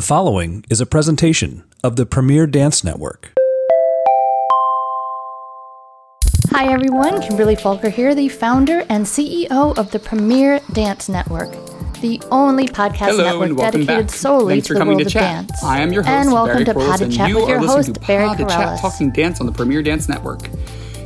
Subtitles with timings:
[0.00, 3.34] The following is a presentation of the Premier Dance Network.
[6.52, 11.50] Hi everyone, Kimberly Falker here, the founder and CEO of the Premier Dance Network,
[12.00, 14.10] the only podcast Hello, network dedicated back.
[14.10, 15.62] solely Thanks to for the coming world to of dance.
[15.62, 17.44] I am your host, and welcome Barry to Kerollis, Pod to and Chat you with
[17.44, 18.80] are your listening host to Barry Pod to Kerollis.
[18.80, 20.48] Talking Dance on the Premier Dance Network.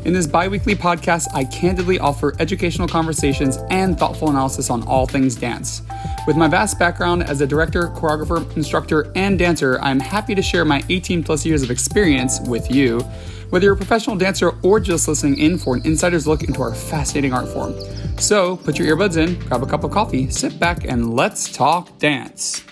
[0.04, 5.34] In this bi-weekly podcast, I candidly offer educational conversations and thoughtful analysis on all things
[5.34, 5.80] dance.
[6.26, 10.66] With my vast background as a director, choreographer, instructor, and dancer, I'm happy to share
[10.66, 13.00] my 18 plus years of experience with you,
[13.48, 16.74] whether you're a professional dancer or just listening in for an insider's look into our
[16.74, 17.74] fascinating art form.
[18.18, 21.98] So put your earbuds in, grab a cup of coffee, sit back, and let's talk
[21.98, 22.62] dance.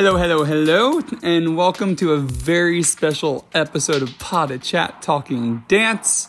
[0.00, 6.28] Hello, hello, hello, and welcome to a very special episode of Pod Chat Talking Dance.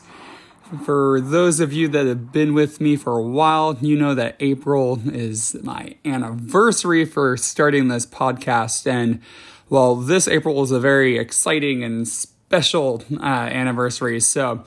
[0.84, 4.38] For those of you that have been with me for a while, you know that
[4.40, 8.88] April is my anniversary for starting this podcast.
[8.92, 9.22] And
[9.70, 14.20] well, this April is a very exciting and special uh, anniversary.
[14.20, 14.64] So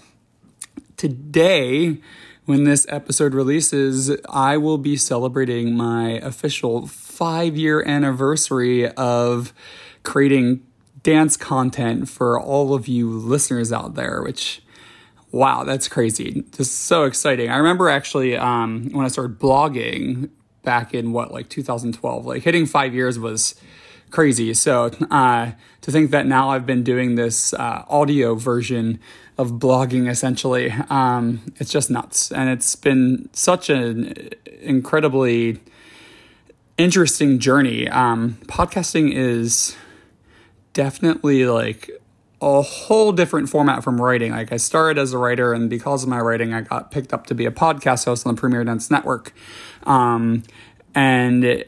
[0.96, 1.98] today,
[2.44, 6.86] when this episode releases, I will be celebrating my official
[7.22, 9.54] five year anniversary of
[10.02, 10.60] creating
[11.04, 14.60] dance content for all of you listeners out there, which
[15.30, 16.44] wow, that's crazy.
[16.50, 17.48] Just so exciting.
[17.48, 20.30] I remember actually um, when I started blogging
[20.64, 23.54] back in what, like 2012, like hitting five years was
[24.10, 24.52] crazy.
[24.52, 28.98] So uh, to think that now I've been doing this uh, audio version
[29.38, 32.32] of blogging essentially, um, it's just nuts.
[32.32, 35.60] And it's been such an incredibly
[36.82, 37.88] interesting journey.
[37.88, 39.76] Um, podcasting is
[40.72, 41.90] definitely like
[42.40, 44.32] a whole different format from writing.
[44.32, 47.26] Like I started as a writer, and because of my writing, I got picked up
[47.28, 49.32] to be a podcast host on the Premier Dance Network.
[49.84, 50.42] Um,
[50.94, 51.64] and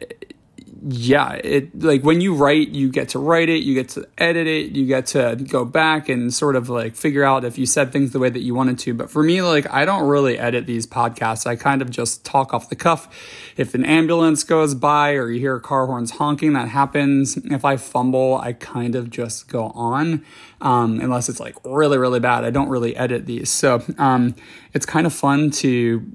[0.86, 4.46] yeah, it like when you write, you get to write it, you get to edit
[4.46, 7.90] it, you get to go back and sort of like figure out if you said
[7.90, 8.92] things the way that you wanted to.
[8.92, 11.46] But for me, like I don't really edit these podcasts.
[11.46, 13.08] I kind of just talk off the cuff.
[13.56, 17.39] If an ambulance goes by or you hear car horns honking, that happens.
[17.39, 20.22] If I fumble, I kind of just go on.
[20.61, 22.45] Um, unless it's like really, really bad.
[22.45, 23.48] I don't really edit these.
[23.48, 24.34] So um,
[24.74, 26.06] it's kind of fun to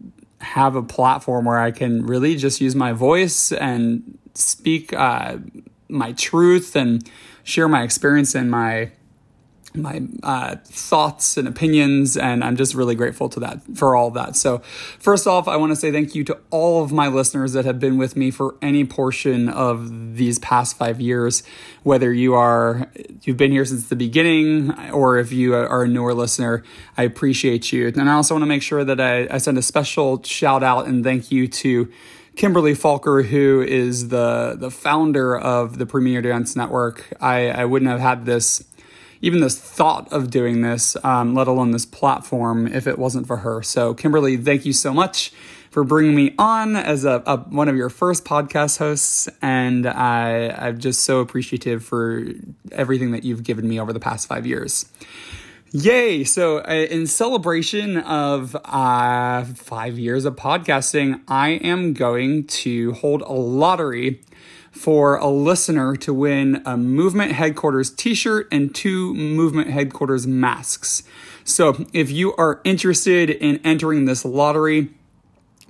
[0.42, 5.38] have a platform where I can really just use my voice and speak uh,
[5.88, 7.10] my truth and
[7.44, 8.92] share my experience and my
[9.76, 14.16] my uh, thoughts and opinions, and I'm just really grateful to that for all of
[14.16, 14.36] that.
[14.36, 14.60] So,
[15.00, 17.80] first off, I want to say thank you to all of my listeners that have
[17.80, 21.44] been with me for any portion of these past five years.
[21.84, 22.92] Whether you are
[23.24, 26.64] you've been here since the beginning, or if you are a newer listener,
[26.98, 27.88] I appreciate you.
[27.88, 30.88] And I also want to make sure that I, I send a special shout out
[30.88, 31.92] and thank you to.
[32.40, 37.92] Kimberly Falker, who is the the founder of the Premier Dance Network, I, I wouldn't
[37.92, 38.64] have had this
[39.20, 43.36] even this thought of doing this, um, let alone this platform, if it wasn't for
[43.36, 43.62] her.
[43.62, 45.34] So, Kimberly, thank you so much
[45.70, 50.48] for bringing me on as a, a one of your first podcast hosts, and I,
[50.48, 52.24] I'm just so appreciative for
[52.72, 54.86] everything that you've given me over the past five years.
[55.72, 56.24] Yay!
[56.24, 63.22] So, uh, in celebration of uh, five years of podcasting, I am going to hold
[63.22, 64.20] a lottery
[64.72, 71.04] for a listener to win a Movement Headquarters t shirt and two Movement Headquarters masks.
[71.44, 74.90] So, if you are interested in entering this lottery,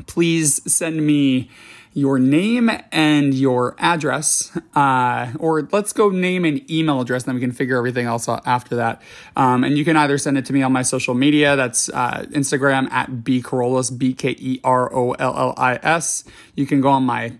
[0.07, 1.51] please send me
[1.93, 7.35] your name and your address, uh, or let's go name and email address, and then
[7.35, 9.01] we can figure everything else out after that.
[9.35, 12.25] Um, and you can either send it to me on my social media, that's uh,
[12.29, 16.23] Instagram at B Kerollis, B K E R O L L I S.
[16.55, 17.33] You can go on my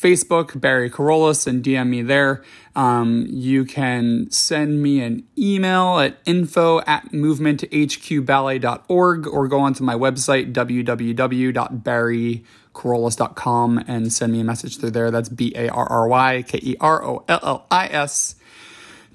[0.00, 2.42] Facebook, Barry Kerollis, and DM me there.
[2.74, 9.94] Um, you can send me an email at info at movementhqballet.org or go onto my
[9.94, 10.54] website,
[12.74, 15.10] www.barrykerollis.com, and send me a message through there.
[15.10, 18.36] That's B A R R Y K E R O L L I S.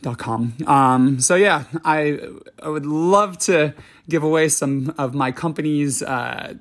[0.01, 0.53] Dot com.
[0.67, 2.19] Um, so yeah, I
[2.61, 3.73] I would love to
[4.07, 6.55] give away some of my company's uh,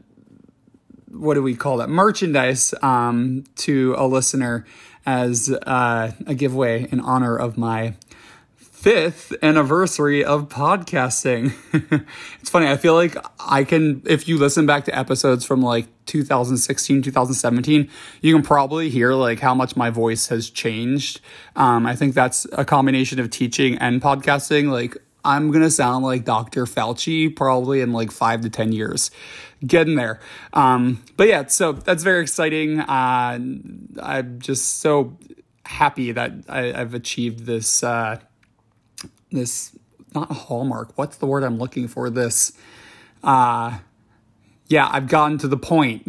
[1.11, 4.65] what do we call that merchandise um, to a listener
[5.05, 7.95] as uh, a giveaway in honor of my
[8.85, 11.55] fifth anniversary of podcasting.
[12.39, 12.67] it's funny.
[12.67, 17.89] I feel like I can, if you listen back to episodes from like 2016, 2017,
[18.21, 21.23] you can probably hear like how much my voice has changed.
[21.57, 24.71] Um, I think that's a combination of teaching and podcasting.
[24.71, 26.67] Like I'm gonna sound like Dr.
[26.67, 29.11] Fauci probably in like five to ten years,
[29.67, 30.21] getting there.
[30.53, 32.81] Um, but yeah, so that's very exciting.
[32.81, 33.39] Uh,
[34.03, 35.17] I'm just so
[35.65, 38.21] happy that I, have achieved this uh,
[39.35, 39.77] this
[40.15, 40.97] not hallmark.
[40.97, 42.09] What's the word I'm looking for?
[42.09, 42.53] This
[43.23, 43.79] uh,
[44.69, 46.09] yeah, I've gotten to the point.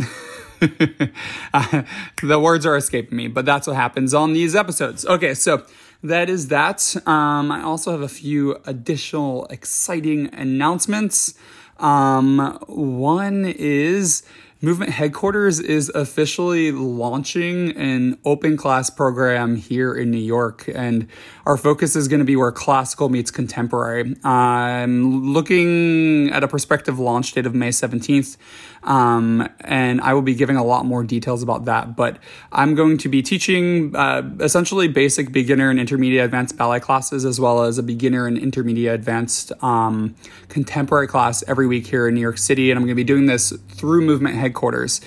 [1.53, 1.83] uh,
[2.21, 5.05] the words are escaping me, but that's what happens on these episodes.
[5.05, 5.65] Okay, so
[6.03, 6.95] that is that.
[7.05, 11.33] Um, I also have a few additional exciting announcements.
[11.79, 14.23] Um, one is
[14.61, 21.07] Movement Headquarters is officially launching an open class program here in New York, and
[21.45, 24.15] our focus is going to be where classical meets contemporary.
[24.23, 28.37] I'm looking at a prospective launch date of May 17th,
[28.85, 31.95] um, and I will be giving a lot more details about that.
[31.95, 32.17] But
[32.51, 37.39] I'm going to be teaching uh, essentially basic beginner and intermediate advanced ballet classes, as
[37.39, 40.15] well as a beginner and intermediate advanced um,
[40.49, 43.25] contemporary class every week here in New York City, and I'm going to be doing
[43.25, 45.01] this through Movement Headquarters.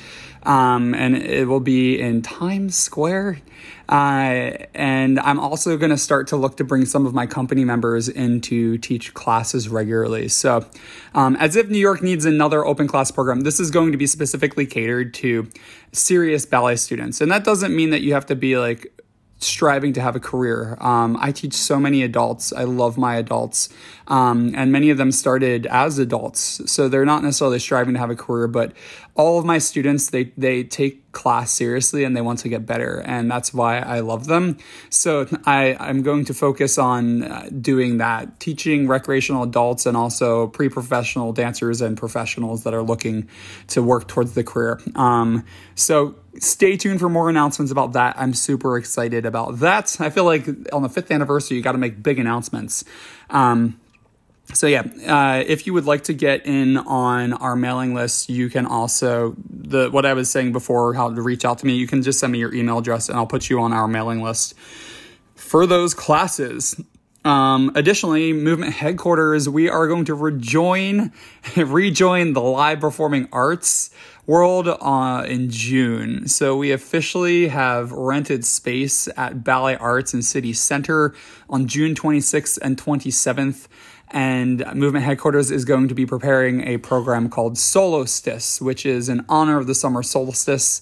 [0.44, 3.40] Um, and it will be in Times Square.
[3.88, 7.64] Uh, and I'm also going to start to look to bring some of my company
[7.64, 10.28] members in to teach classes regularly.
[10.28, 10.66] So,
[11.14, 14.06] um, as if New York needs another open class program, this is going to be
[14.06, 15.48] specifically catered to
[15.92, 17.20] serious ballet students.
[17.20, 18.92] And that doesn't mean that you have to be like
[19.40, 20.76] striving to have a career.
[20.80, 22.52] Um, I teach so many adults.
[22.52, 23.68] I love my adults.
[24.08, 26.60] Um, and many of them started as adults.
[26.70, 28.72] So they're not necessarily striving to have a career, but
[29.18, 33.02] all of my students, they, they take class seriously and they want to get better.
[33.04, 34.58] And that's why I love them.
[34.90, 40.46] So I, I'm going to focus on uh, doing that, teaching recreational adults and also
[40.46, 43.28] pre professional dancers and professionals that are looking
[43.68, 44.80] to work towards the career.
[44.94, 45.44] Um,
[45.74, 48.16] so stay tuned for more announcements about that.
[48.16, 50.00] I'm super excited about that.
[50.00, 52.84] I feel like on the fifth anniversary, you got to make big announcements.
[53.30, 53.80] Um,
[54.54, 58.48] so yeah, uh, if you would like to get in on our mailing list, you
[58.48, 61.74] can also the what I was saying before, how to reach out to me.
[61.74, 64.22] You can just send me your email address, and I'll put you on our mailing
[64.22, 64.54] list
[65.34, 66.80] for those classes.
[67.24, 71.12] Um, additionally, Movement Headquarters, we are going to rejoin
[71.56, 73.90] rejoin the live performing arts
[74.26, 76.28] world uh, in June.
[76.28, 81.14] So we officially have rented space at Ballet Arts in City Center
[81.50, 83.68] on June 26th and 27th
[84.10, 89.24] and Movement Headquarters is going to be preparing a program called Solstice, which is in
[89.28, 90.80] honor of the summer solstice.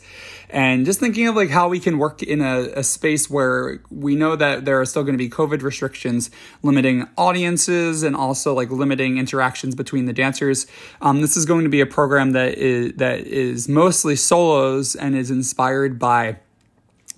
[0.49, 4.15] And just thinking of like how we can work in a, a space where we
[4.15, 6.31] know that there are still going to be COVID restrictions
[6.63, 10.67] limiting audiences and also like limiting interactions between the dancers.
[11.01, 15.17] Um, this is going to be a program that is that is mostly solos and
[15.17, 16.39] is inspired by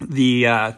[0.01, 0.73] the uh,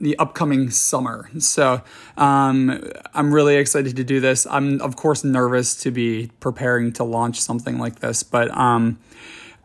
[0.00, 1.30] the upcoming summer.
[1.38, 1.82] So
[2.16, 2.82] um,
[3.14, 4.46] I'm really excited to do this.
[4.46, 8.98] I'm of course nervous to be preparing to launch something like this, but um,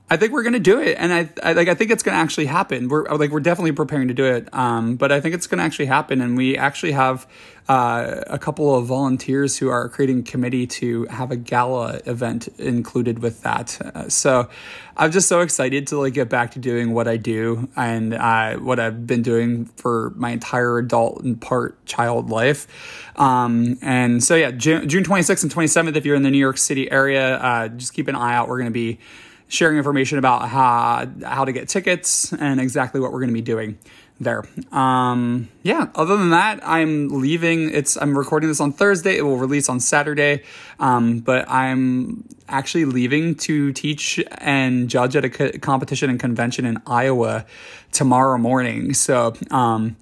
[0.08, 2.46] I think we're gonna do it, and I, I like I think it's gonna actually
[2.46, 2.90] happen.
[2.90, 5.88] We're like we're definitely preparing to do it, um, but I think it's gonna actually
[5.88, 7.26] happen, and we actually have
[7.68, 12.48] uh, a couple of volunteers who are creating a committee to have a gala event
[12.60, 13.82] included with that.
[13.82, 14.48] Uh, so
[14.96, 18.58] I'm just so excited to like get back to doing what I do and uh,
[18.58, 22.68] what I've been doing for my entire adult and part child life.
[23.16, 26.60] Um, and so yeah, June, June 26th and 27th, if you're in the New York
[26.60, 28.48] City area, uh, just keep an eye out.
[28.48, 29.00] We're gonna be
[29.48, 33.42] sharing information about how, how to get tickets and exactly what we're going to be
[33.42, 33.78] doing
[34.20, 34.44] there.
[34.72, 37.72] Um, yeah, other than that, I'm leaving.
[37.74, 39.18] It's I'm recording this on Thursday.
[39.18, 40.44] It will release on Saturday.
[40.80, 46.66] Um, but I'm actually leaving to teach and judge at a co- competition and convention
[46.66, 47.46] in Iowa
[47.92, 48.94] tomorrow morning.
[48.94, 49.98] So, um,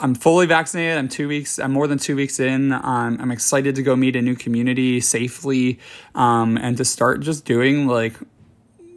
[0.00, 0.98] I'm fully vaccinated.
[0.98, 1.60] I'm two weeks.
[1.60, 2.72] I'm more than two weeks in.
[2.72, 5.78] Um, I'm excited to go meet a new community safely,
[6.16, 8.14] um, and to start just doing like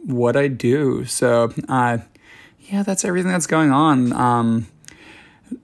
[0.06, 1.04] what I do.
[1.04, 1.98] So, uh,
[2.60, 4.12] yeah, that's everything that's going on.
[4.12, 4.66] Um,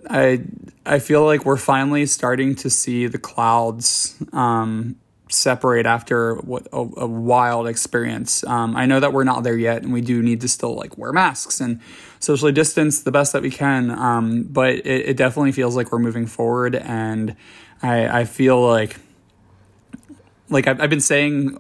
[0.09, 0.43] I
[0.85, 4.97] I feel like we're finally starting to see the clouds um,
[5.29, 8.45] separate after what a, a wild experience.
[8.45, 10.99] Um, I know that we're not there yet, and we do need to still like
[10.99, 11.81] wear masks and
[12.21, 13.91] socially distance the best that we can.
[13.91, 17.37] Um, but it, it, definitely feels like we're moving forward, and
[17.83, 18.97] I I feel like
[20.49, 21.59] like I've, I've been saying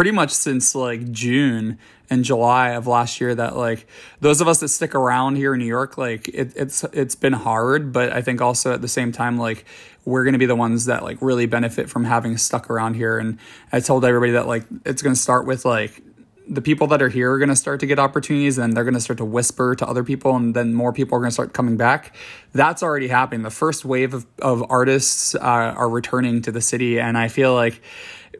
[0.00, 1.78] pretty much since like June
[2.08, 3.86] and July of last year that like
[4.20, 7.34] those of us that stick around here in New York, like it, it's it's been
[7.34, 9.66] hard, but I think also at the same time like
[10.06, 13.18] we're to be the ones that like really benefit from having stuck around here.
[13.18, 13.38] And
[13.74, 16.02] I told everybody that like it's to start with like
[16.48, 18.94] the people that are here are going to start to get opportunities and they're going
[18.94, 21.52] to start to whisper to other people and then more people are going to start
[21.52, 22.16] coming back
[22.52, 26.98] that's already happening the first wave of, of artists uh, are returning to the city
[26.98, 27.80] and i feel like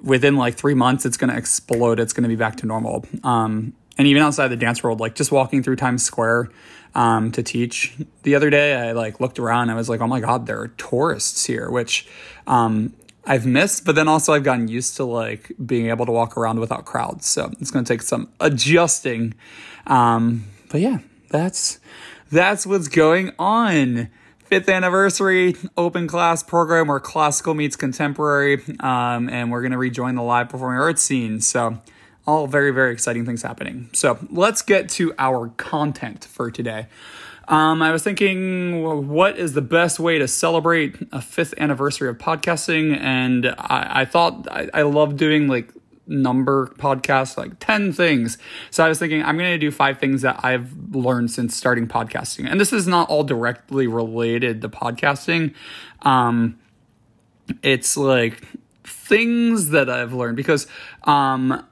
[0.02, 2.00] within like three months, it's going to explode.
[2.00, 3.04] It's going to be back to normal.
[3.24, 6.50] Um, and even outside the dance world, like just walking through Times Square,
[6.94, 8.74] um, to teach the other day.
[8.74, 9.70] I like looked around.
[9.70, 12.08] I was like, oh my god, there are tourists here, which
[12.46, 13.84] um, I've missed.
[13.84, 17.26] But then also I've gotten used to like being able to walk around without crowds.
[17.26, 19.34] So it's going to take some adjusting.
[19.86, 21.78] Um, but yeah, that's
[22.30, 24.08] that's what's going on.
[24.50, 30.16] Fifth anniversary open class program where classical meets contemporary, um, and we're going to rejoin
[30.16, 31.40] the live performing arts scene.
[31.40, 31.78] So
[32.26, 33.90] all very, very exciting things happening.
[33.92, 36.88] So let's get to our content for today.
[37.46, 42.18] Um, I was thinking, what is the best way to celebrate a fifth anniversary of
[42.18, 42.98] podcasting?
[42.98, 45.72] And I, I thought I, I love doing like
[46.06, 48.38] number podcast, like 10 things.
[48.70, 51.86] So I was thinking, I'm going to do five things that I've learned since starting
[51.86, 52.50] podcasting.
[52.50, 55.54] And this is not all directly related to podcasting.
[56.02, 56.58] Um,
[57.62, 58.42] it's like
[58.84, 60.66] things that I've learned because
[61.04, 61.64] um,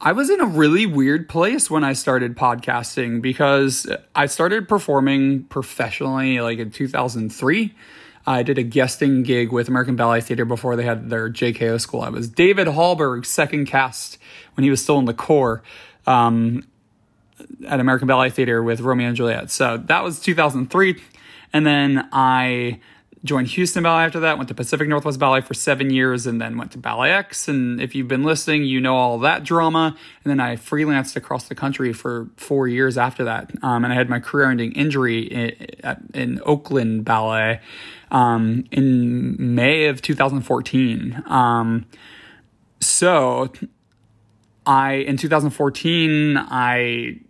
[0.00, 5.44] I was in a really weird place when I started podcasting because I started performing
[5.44, 7.74] professionally like in 2003.
[8.26, 12.02] I did a guesting gig with American Ballet Theater before they had their JKO school.
[12.02, 14.18] I was David Hallberg's second cast
[14.54, 15.62] when he was still in the corps
[16.06, 16.64] um,
[17.66, 19.50] at American Ballet Theater with Romeo and Juliet.
[19.50, 21.00] So that was 2003.
[21.52, 22.80] And then I
[23.24, 26.56] joined Houston Ballet after that, went to Pacific Northwest Ballet for seven years, and then
[26.56, 27.48] went to BalletX.
[27.48, 29.96] And if you've been listening, you know all that drama.
[30.24, 33.50] And then I freelanced across the country for four years after that.
[33.62, 35.68] Um, and I had my career ending injury in,
[36.14, 37.60] in, Oakland Ballet
[38.10, 41.22] um, in May of 2014.
[41.26, 41.86] Um,
[42.80, 43.52] so
[44.66, 47.20] I, in 2014, I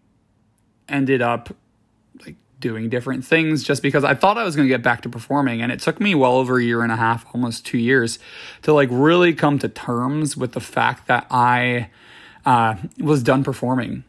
[0.89, 1.55] ended up
[2.63, 5.61] doing different things just because I thought I was going to get back to performing.
[5.61, 8.19] And it took me well over a year and a half, almost two years,
[8.63, 11.91] to like really come to terms with the fact that I
[12.47, 14.05] uh, was done performing.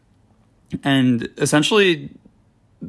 [0.83, 2.11] And essentially,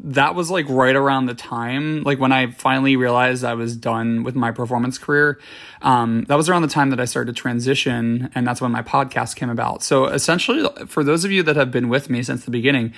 [0.03, 4.25] that was like right around the time, like when I finally realized I was done
[4.25, 5.39] with my performance career.
[5.83, 8.83] Um, that was around the time that I started to transition, and that's when my
[8.83, 9.83] podcast came about.
[9.83, 12.93] So essentially, for those of you that have been with me since the beginning,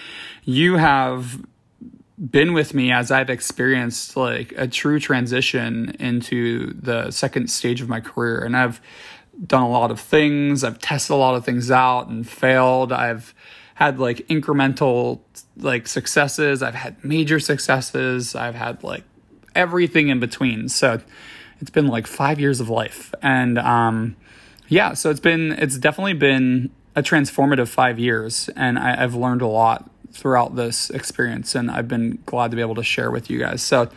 [0.45, 1.45] you have
[2.19, 7.89] been with me as I've experienced like a true transition into the second stage of
[7.89, 8.43] my career.
[8.43, 8.81] And I've
[9.45, 12.93] done a lot of things, I've tested a lot of things out and failed.
[12.93, 13.35] I've
[13.75, 15.21] had like incremental
[15.59, 19.05] like successes, I've had major successes, I've had like
[19.55, 20.69] everything in between.
[20.71, 21.01] So
[21.61, 23.13] it's been like 5 years of life.
[23.23, 24.17] And um
[24.69, 29.43] yeah, so it's been it's definitely been a transformative 5 years and I, I've learned
[29.43, 33.31] a lot throughout this experience, and I've been glad to be able to share with
[33.31, 33.63] you guys.
[33.63, 33.91] So,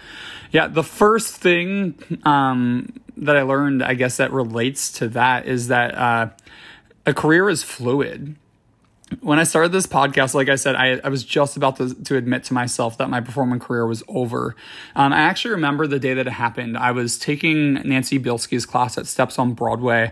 [0.51, 5.69] yeah, the first thing um, that I learned, I guess, that relates to that is
[5.69, 6.29] that uh,
[7.05, 8.35] a career is fluid.
[9.21, 12.15] When I started this podcast, like I said, I, I was just about to, to
[12.15, 14.55] admit to myself that my performing career was over.
[14.95, 16.77] Um, I actually remember the day that it happened.
[16.77, 20.11] I was taking Nancy Bielski's class at Steps on Broadway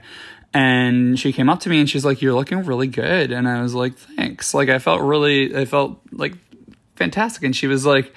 [0.53, 3.31] and she came up to me and she's like you're looking really good.
[3.31, 4.53] And i was like thanks.
[4.53, 6.33] Like i felt really i felt like
[6.95, 7.43] fantastic.
[7.43, 8.13] And she was like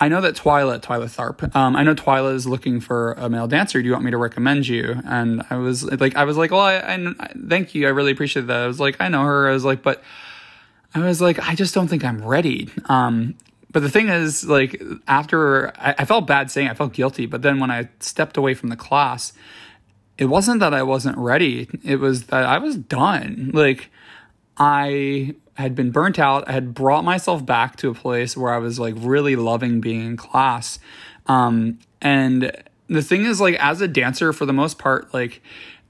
[0.00, 3.48] i know that twyla twyla tharp um, i know twyla is looking for a male
[3.48, 3.80] dancer.
[3.80, 5.00] Do you want me to recommend you?
[5.04, 7.86] And i was like i was like well I, I thank you.
[7.86, 8.62] I really appreciate that.
[8.62, 9.48] I was like i know her.
[9.48, 10.02] I was like but
[10.94, 12.68] i was like i just don't think i'm ready.
[12.86, 13.34] Um,
[13.72, 17.26] but the thing is like after I, I felt bad saying i felt guilty.
[17.26, 19.32] But then when i stepped away from the class
[20.16, 21.68] it wasn't that I wasn't ready.
[21.84, 23.50] It was that I was done.
[23.52, 23.90] Like
[24.56, 26.48] I had been burnt out.
[26.48, 30.04] I had brought myself back to a place where I was like really loving being
[30.04, 30.78] in class.
[31.26, 32.52] Um, and
[32.88, 35.42] the thing is like as a dancer for the most part, like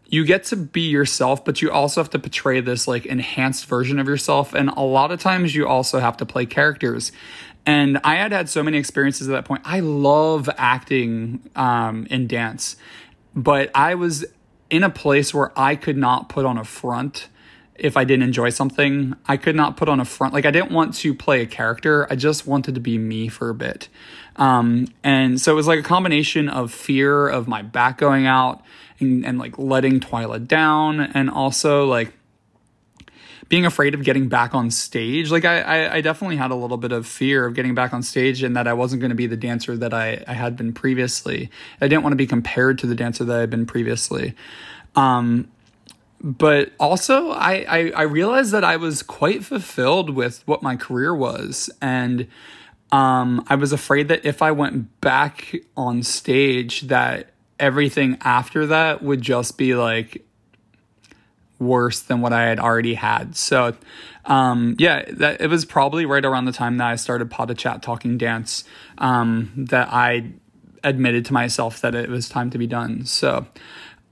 [0.07, 3.99] you get to be yourself, but you also have to portray this like enhanced version
[3.99, 4.55] of yourself.
[4.55, 7.11] And a lot of times you also have to play characters.
[7.67, 9.63] And I had had so many experiences at that point.
[9.65, 12.77] I love acting um, in dance
[13.35, 14.25] but I was
[14.71, 17.29] in a place where I could not put on a front
[17.75, 19.15] if I didn't enjoy something.
[19.27, 20.33] I could not put on a front.
[20.33, 22.07] Like, I didn't want to play a character.
[22.11, 23.89] I just wanted to be me for a bit.
[24.37, 28.63] Um, and so it was like a combination of fear of my back going out
[29.01, 32.13] and, and like letting Twyla down, and also like
[33.49, 35.31] being afraid of getting back on stage.
[35.31, 38.03] Like I, I, I, definitely had a little bit of fear of getting back on
[38.03, 40.73] stage and that I wasn't going to be the dancer that I, I had been
[40.73, 41.51] previously.
[41.81, 44.35] I didn't want to be compared to the dancer that I had been previously.
[44.97, 45.49] Um,
[46.21, 51.15] but also I, I, I realized that I was quite fulfilled with what my career
[51.15, 51.71] was.
[51.83, 52.29] And
[52.93, 59.03] um, I was afraid that if I went back on stage that everything after that
[59.03, 60.24] would just be like
[61.65, 63.37] worse than what I had already had.
[63.37, 63.75] So,
[64.25, 67.55] um, yeah, that it was probably right around the time that I started Pod de
[67.55, 68.65] Chat Talking Dance
[68.99, 70.33] um, that I
[70.83, 73.05] admitted to myself that it was time to be done.
[73.07, 73.47] So,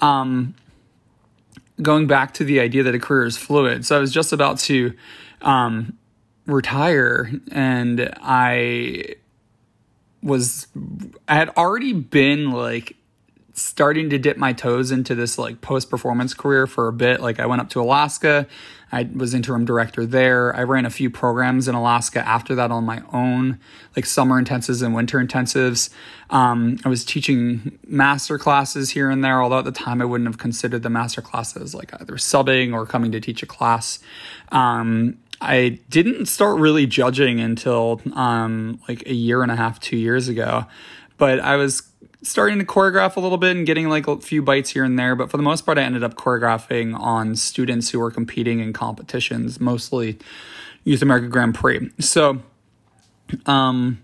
[0.00, 0.54] um,
[1.80, 3.84] going back to the idea that a career is fluid.
[3.86, 4.92] So I was just about to
[5.40, 5.98] um,
[6.46, 9.16] retire, and I
[10.22, 10.66] was
[11.28, 12.96] I had already been like
[13.54, 17.20] starting to dip my toes into this like post performance career for a bit.
[17.20, 18.46] Like I went up to Alaska,
[18.92, 20.54] I was interim director there.
[20.54, 23.58] I ran a few programs in Alaska after that on my own,
[23.96, 25.88] like summer intensives and winter intensives.
[26.28, 30.28] Um, I was teaching master classes here and there, although at the time I wouldn't
[30.28, 33.98] have considered the master classes like either subbing or coming to teach a class.
[34.50, 39.96] Um, I didn't start really judging until um, like a year and a half, two
[39.96, 40.66] years ago.
[41.16, 41.91] But I was
[42.22, 45.16] starting to choreograph a little bit and getting like a few bites here and there.
[45.16, 48.72] But for the most part, I ended up choreographing on students who were competing in
[48.72, 50.18] competitions, mostly
[50.84, 51.90] Youth America Grand Prix.
[51.98, 52.42] So,
[53.46, 54.02] um,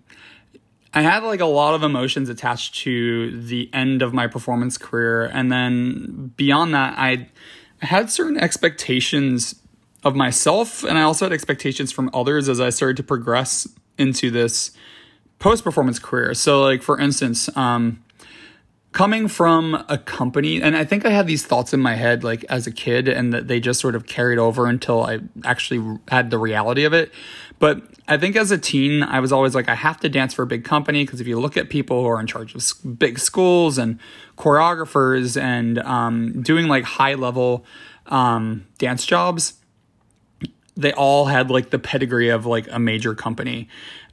[0.94, 5.26] I had like a lot of emotions attached to the end of my performance career.
[5.26, 7.28] And then beyond that, I,
[7.80, 9.54] had certain expectations
[10.04, 14.30] of myself and I also had expectations from others as I started to progress into
[14.30, 14.70] this
[15.38, 16.34] post performance career.
[16.34, 18.02] So like for instance, um,
[18.92, 22.44] coming from a company and I think I had these thoughts in my head like
[22.48, 26.30] as a kid and that they just sort of carried over until I actually had
[26.30, 27.12] the reality of it.
[27.58, 30.42] But I think as a teen, I was always like, I have to dance for
[30.42, 33.18] a big company because if you look at people who are in charge of big
[33.18, 33.98] schools and
[34.36, 37.66] choreographers and um, doing like high level
[38.06, 39.54] um, dance jobs,
[40.76, 43.68] they all had like the pedigree of like a major company.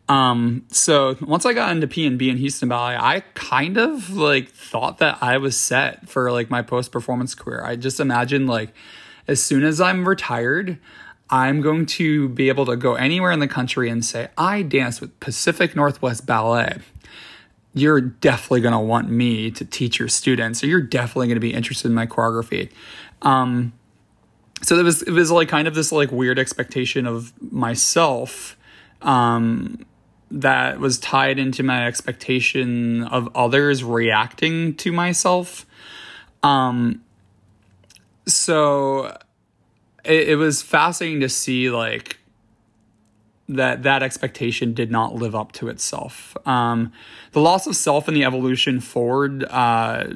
[0.07, 4.99] Um, so once I got into PNB in Houston Ballet, I kind of like thought
[4.99, 7.63] that I was set for like my post performance career.
[7.63, 8.73] I just imagined like
[9.27, 10.77] as soon as I'm retired,
[11.29, 15.01] I'm going to be able to go anywhere in the country and say, I dance
[15.01, 16.77] with Pacific Northwest Ballet.
[17.73, 21.41] You're definitely going to want me to teach your students, or you're definitely going to
[21.41, 22.69] be interested in my choreography.
[23.23, 23.73] Um,
[24.61, 28.55] so it was it was like kind of this like weird expectation of myself
[29.01, 29.85] um,
[30.35, 35.65] that was tied into my expectation of others reacting to myself.
[36.43, 37.01] Um,
[38.27, 39.17] so
[40.03, 42.19] it, it was fascinating to see like
[43.47, 46.35] that that expectation did not live up to itself.
[46.45, 46.91] Um,
[47.31, 50.07] the loss of self and the evolution forward uh,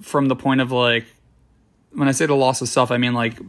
[0.00, 1.06] from the point of like
[1.92, 3.40] when I say the loss of self, I mean like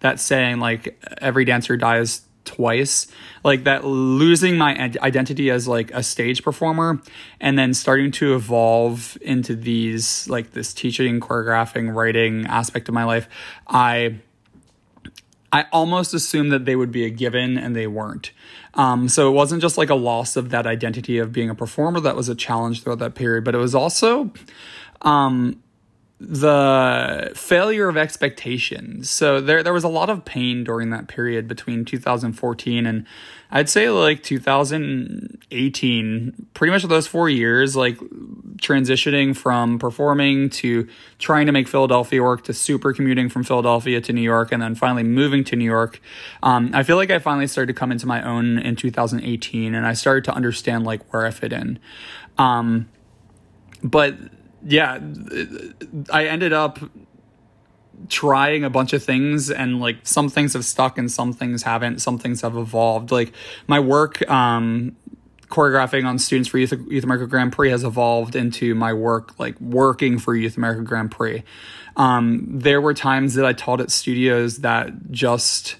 [0.00, 3.06] that saying like every dancer dies twice
[3.44, 7.00] like that losing my identity as like a stage performer
[7.40, 13.04] and then starting to evolve into these like this teaching choreographing writing aspect of my
[13.04, 13.28] life
[13.68, 14.16] i
[15.52, 18.32] i almost assumed that they would be a given and they weren't.
[18.74, 21.98] Um, so it wasn't just like a loss of that identity of being a performer
[22.00, 24.30] that was a challenge throughout that period but it was also
[25.02, 25.60] um,
[26.22, 29.08] the failure of expectations.
[29.08, 33.06] So there there was a lot of pain during that period between 2014 and
[33.50, 37.96] I'd say like 2018, pretty much those 4 years like
[38.58, 40.86] transitioning from performing to
[41.18, 44.74] trying to make Philadelphia work to super commuting from Philadelphia to New York and then
[44.74, 46.02] finally moving to New York.
[46.42, 49.86] Um, I feel like I finally started to come into my own in 2018 and
[49.86, 51.78] I started to understand like where I fit in.
[52.36, 52.90] Um,
[53.82, 54.18] but
[54.64, 55.00] yeah,
[56.10, 56.78] I ended up
[58.08, 62.00] trying a bunch of things and like some things have stuck and some things haven't.
[62.00, 63.10] Some things have evolved.
[63.10, 63.32] Like
[63.66, 64.96] my work um
[65.48, 69.60] choreographing on students for youth, youth america grand prix has evolved into my work like
[69.60, 71.42] working for youth america grand prix.
[71.96, 75.76] Um there were times that i taught at studios that just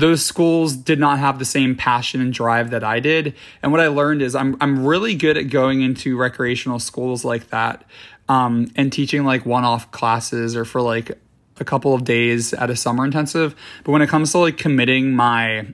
[0.00, 3.34] those schools did not have the same passion and drive that I did.
[3.62, 7.48] And what I learned is I'm I'm really good at going into recreational schools like
[7.50, 7.84] that
[8.28, 11.18] um, and teaching like one-off classes or for like
[11.58, 13.54] a couple of days at a summer intensive.
[13.84, 15.66] But when it comes to like committing my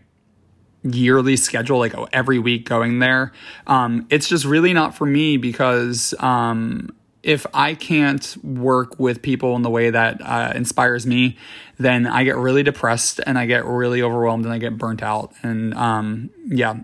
[0.82, 3.32] yearly schedule, like every week going there,
[3.66, 6.94] um, it's just really not for me because um,
[7.26, 11.36] if I can't work with people in the way that uh, inspires me,
[11.76, 15.32] then I get really depressed and I get really overwhelmed and I get burnt out.
[15.42, 16.76] And um, yeah,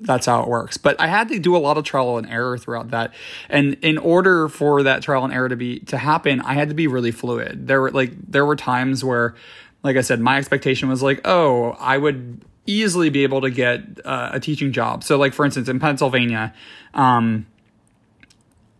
[0.00, 0.78] that's how it works.
[0.78, 3.14] But I had to do a lot of trial and error throughout that.
[3.48, 6.74] And in order for that trial and error to be to happen, I had to
[6.74, 7.68] be really fluid.
[7.68, 9.36] There were like there were times where,
[9.84, 14.00] like I said, my expectation was like, oh, I would easily be able to get
[14.04, 15.04] uh, a teaching job.
[15.04, 16.52] So like for instance, in Pennsylvania.
[16.94, 17.46] Um,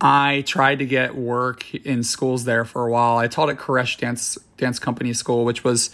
[0.05, 3.17] I tried to get work in schools there for a while.
[3.17, 5.91] I taught at Koresh Dance Dance Company School, which was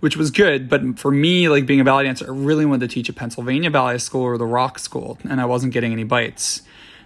[0.00, 0.70] which was good.
[0.70, 3.70] But for me, like being a ballet dancer, I really wanted to teach at Pennsylvania
[3.70, 6.62] Ballet School or the Rock School, and I wasn't getting any bites.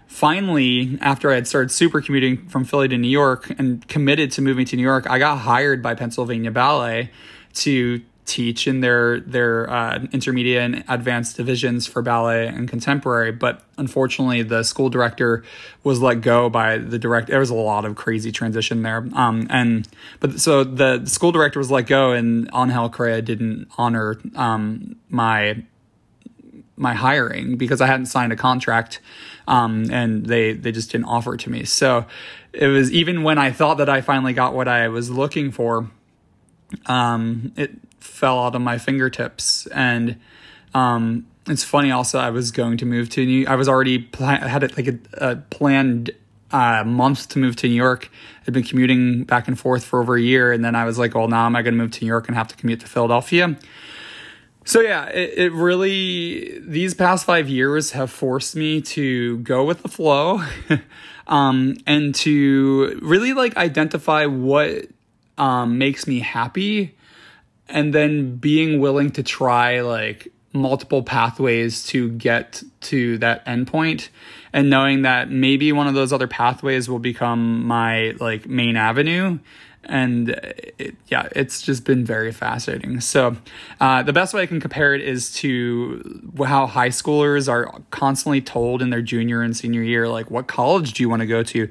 [0.07, 4.41] Finally, after I had started super commuting from Philly to New York and committed to
[4.41, 7.11] moving to New York, I got hired by Pennsylvania Ballet
[7.55, 13.33] to teach in their their uh, intermediate and advanced divisions for ballet and contemporary.
[13.33, 15.45] But unfortunately, the school director
[15.85, 17.29] was let go by the direct.
[17.29, 19.09] There was a lot of crazy transition there.
[19.15, 19.89] Um, and
[20.21, 25.63] but so the school director was let go, and Angel Corella didn't honor um, my
[26.77, 29.01] my hiring because I hadn't signed a contract.
[29.49, 31.65] Um, and they they just didn't offer it to me.
[31.65, 32.07] So
[32.53, 35.89] it was even when I thought that I finally got what I was looking for,
[36.87, 37.71] um, it
[38.07, 39.67] fell out of my fingertips.
[39.69, 40.21] And
[40.75, 41.91] um, it's funny.
[41.91, 43.47] Also, I was going to move to New.
[43.47, 46.11] I was already had it like a, a planned
[46.51, 48.11] uh, month to move to New York.
[48.47, 51.15] I'd been commuting back and forth for over a year, and then I was like,
[51.15, 52.87] "Well, now am I going to move to New York and have to commute to
[52.87, 53.57] Philadelphia?"
[54.65, 59.83] So yeah, it, it really these past five years have forced me to go with
[59.83, 60.43] the flow,
[61.29, 64.87] um, and to really like identify what
[65.39, 66.96] um, makes me happy
[67.69, 74.09] and then being willing to try like multiple pathways to get to that endpoint
[74.53, 79.39] and knowing that maybe one of those other pathways will become my like main avenue
[79.89, 80.31] and
[80.79, 83.01] it, yeah, it's just been very fascinating.
[83.01, 83.37] So,
[83.81, 88.41] uh, the best way I can compare it is to how high schoolers are constantly
[88.41, 91.43] told in their junior and senior year, like, what college do you want to go
[91.43, 91.69] to?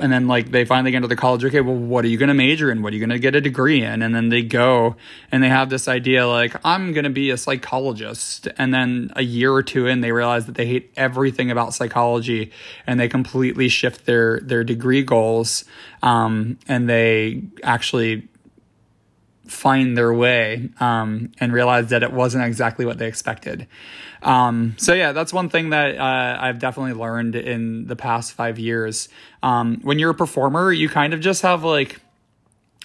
[0.00, 2.28] And then, like, they finally get into the college, okay, well, what are you going
[2.28, 2.82] to major in?
[2.82, 4.02] What are you going to get a degree in?
[4.02, 4.96] And then they go
[5.30, 8.48] and they have this idea, like, I'm going to be a psychologist.
[8.56, 12.52] And then a year or two in, they realize that they hate everything about psychology
[12.86, 15.64] and they completely shift their, their degree goals.
[16.02, 18.28] Um, and they actually
[19.46, 23.66] find their way um, and realize that it wasn't exactly what they expected.
[24.22, 28.58] Um, so yeah, that's one thing that uh, I've definitely learned in the past five
[28.58, 29.08] years.
[29.42, 32.00] Um, when you're a performer, you kind of just have like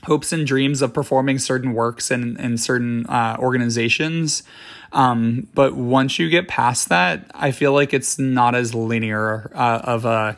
[0.04, 4.44] hopes and dreams of performing certain works in, in certain uh, organizations.
[4.92, 9.82] Um, but once you get past that, I feel like it's not as linear uh,
[9.84, 10.38] of a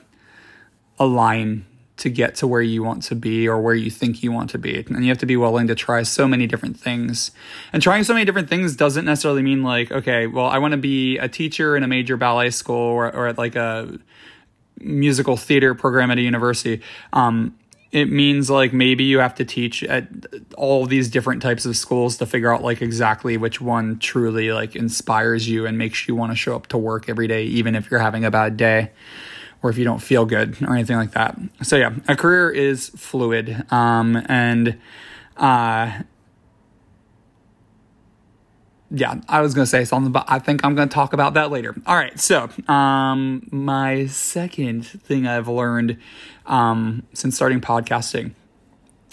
[0.99, 1.63] a line
[1.97, 4.57] to get to where you want to be or where you think you want to
[4.57, 4.85] be.
[4.87, 7.31] And you have to be willing to try so many different things.
[7.73, 10.77] And trying so many different things doesn't necessarily mean like, okay, well, I want to
[10.77, 13.99] be a teacher in a major ballet school or, or at like a
[14.79, 16.81] musical theater program at a university.
[17.13, 17.57] Um,
[17.91, 20.07] it means like maybe you have to teach at
[20.55, 24.75] all these different types of schools to figure out like exactly which one truly like
[24.75, 27.89] inspires you and makes you want to show up to work every day even if
[27.89, 28.91] you're having a bad day
[29.67, 31.37] or if you don't feel good or anything like that.
[31.61, 34.79] So yeah, a career is fluid, um, and
[35.35, 36.03] uh,
[38.89, 41.75] yeah, I was gonna say something, but I think I'm gonna talk about that later.
[41.85, 45.97] All right, so um, my second thing I've learned
[46.45, 48.31] um, since starting podcasting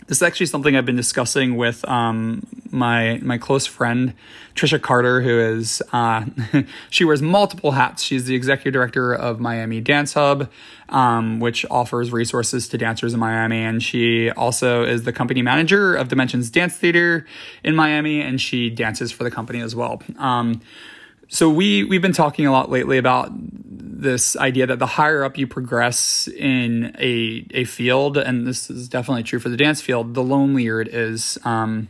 [0.07, 4.13] this is actually something I've been discussing with um, my my close friend
[4.55, 6.27] Trisha Carter, who is uh,
[6.91, 8.03] she wears multiple hats.
[8.03, 10.51] She's the executive director of Miami Dance Hub,
[10.91, 15.95] um, which offers resources to dancers in Miami, and she also is the company manager
[15.95, 17.27] of Dimensions Dance Theater
[17.63, 20.03] in Miami, and she dances for the company as well.
[20.19, 20.61] Um,
[21.29, 23.33] so we we've been talking a lot lately about
[24.01, 28.89] this idea that the higher up you progress in a a field, and this is
[28.89, 31.39] definitely true for the dance field, the lonelier it is.
[31.45, 31.89] Um,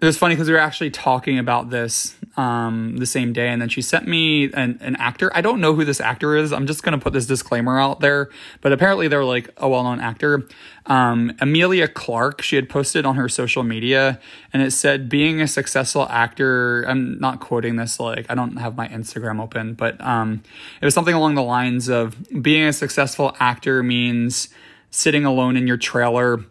[0.00, 3.62] it was funny because we were actually talking about this um, the same day, and
[3.62, 5.30] then she sent me an, an actor.
[5.34, 6.52] I don't know who this actor is.
[6.52, 8.28] I'm just going to put this disclaimer out there,
[8.60, 10.46] but apparently they're like a well known actor.
[10.84, 14.20] Um, Emilia Clarke, she had posted on her social media,
[14.52, 18.76] and it said, Being a successful actor, I'm not quoting this, like, I don't have
[18.76, 20.42] my Instagram open, but um,
[20.80, 24.48] it was something along the lines of being a successful actor means
[24.90, 26.44] sitting alone in your trailer,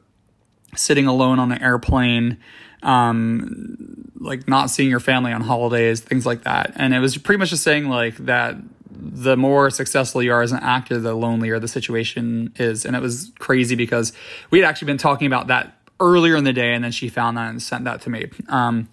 [0.76, 2.38] sitting alone on an airplane
[2.86, 6.74] um, like not seeing your family on holidays, things like that.
[6.76, 8.56] And it was pretty much just saying like that
[8.89, 12.86] the more successful you are as an actor, the lonelier the situation is.
[12.86, 14.13] And it was crazy because
[14.52, 17.38] we had actually been talking about that earlier in the day, and then she found
[17.38, 18.30] that and sent that to me.
[18.50, 18.89] Um,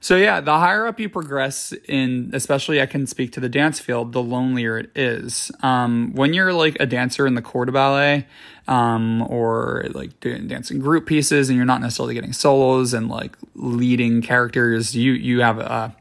[0.00, 3.80] so yeah, the higher up you progress in, especially I can speak to the dance
[3.80, 5.50] field, the lonelier it is.
[5.62, 8.26] Um, when you're like a dancer in the corps de ballet,
[8.68, 13.36] um, or like doing dancing group pieces, and you're not necessarily getting solos and like
[13.54, 15.96] leading characters, you you have a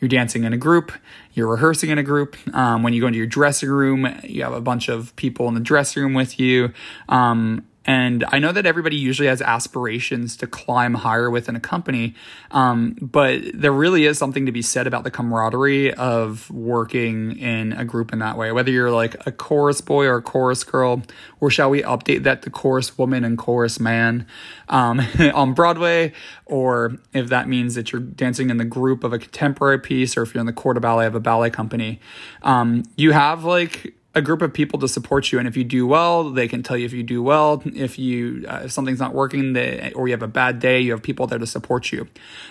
[0.00, 0.92] you're dancing in a group,
[1.34, 2.36] you're rehearsing in a group.
[2.54, 5.54] Um, when you go into your dressing room, you have a bunch of people in
[5.54, 6.72] the dressing room with you.
[7.08, 12.14] Um, and I know that everybody usually has aspirations to climb higher within a company,
[12.50, 17.72] um, but there really is something to be said about the camaraderie of working in
[17.72, 18.52] a group in that way.
[18.52, 21.02] Whether you're like a chorus boy or a chorus girl,
[21.40, 24.26] or shall we update that to chorus woman and chorus man
[24.68, 25.00] um,
[25.34, 26.12] on Broadway,
[26.44, 30.24] or if that means that you're dancing in the group of a contemporary piece, or
[30.24, 32.00] if you're in the corps de ballet of a ballet company,
[32.42, 35.86] um, you have like a group of people to support you and if you do
[35.86, 37.62] well they can tell you if you do well.
[37.64, 40.90] If you uh, if something's not working they, or you have a bad day you
[40.92, 42.08] have people there to support you.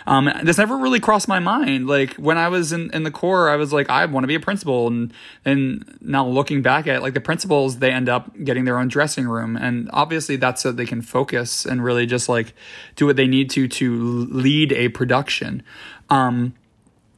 [0.07, 1.87] Um, this never really crossed my mind.
[1.87, 4.35] Like when i was in, in the corps, i was like i want to be
[4.35, 5.13] a principal and
[5.45, 9.27] and now looking back at like the principals they end up getting their own dressing
[9.27, 12.53] room and obviously that's so they can focus and really just like
[12.95, 15.61] do what they need to to lead a production.
[16.09, 16.53] Um,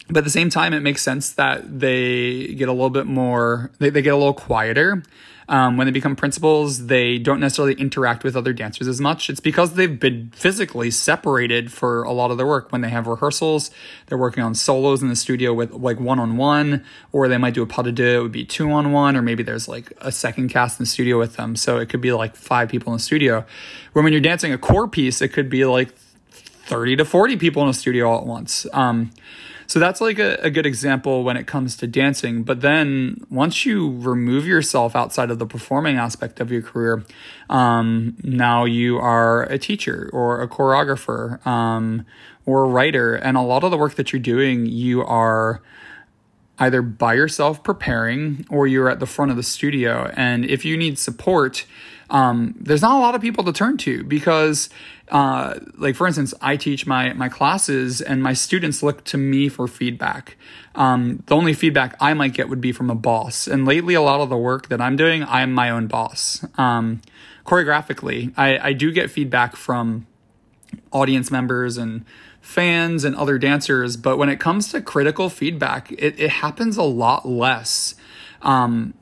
[0.09, 3.71] but at the same time, it makes sense that they get a little bit more,
[3.77, 5.03] they, they get a little quieter.
[5.47, 9.31] Um, when they become principals, they don't necessarily interact with other dancers as much.
[9.31, 12.71] It's because they've been physically separated for a lot of their work.
[12.71, 13.71] When they have rehearsals,
[14.05, 17.55] they're working on solos in the studio with like one on one, or they might
[17.55, 19.91] do a pas de deux, it would be two on one, or maybe there's like
[20.01, 21.55] a second cast in the studio with them.
[21.55, 23.43] So it could be like five people in the studio.
[23.93, 25.95] Where when you're dancing a corps piece, it could be like
[26.69, 28.67] 30 to 40 people in a studio all at once.
[28.71, 29.09] Um,
[29.69, 32.41] so that's like a, a good example when it comes to dancing.
[32.41, 37.05] But then once you remove yourself outside of the performing aspect of your career,
[37.51, 42.03] um, now you are a teacher or a choreographer um,
[42.47, 43.13] or a writer.
[43.13, 45.61] And a lot of the work that you're doing, you are
[46.57, 50.11] either by yourself preparing or you're at the front of the studio.
[50.17, 51.67] And if you need support,
[52.09, 54.69] um, there's not a lot of people to turn to because
[55.09, 59.49] uh, like for instance, I teach my my classes, and my students look to me
[59.49, 60.37] for feedback.
[60.75, 64.01] Um, the only feedback I might get would be from a boss, and lately, a
[64.01, 66.45] lot of the work that I'm doing, I'm my own boss.
[66.57, 67.01] Um,
[67.45, 70.05] choreographically, I, I do get feedback from
[70.91, 72.05] audience members and
[72.39, 76.83] fans and other dancers, but when it comes to critical feedback, it, it happens a
[76.83, 77.95] lot less.
[78.43, 78.93] Um,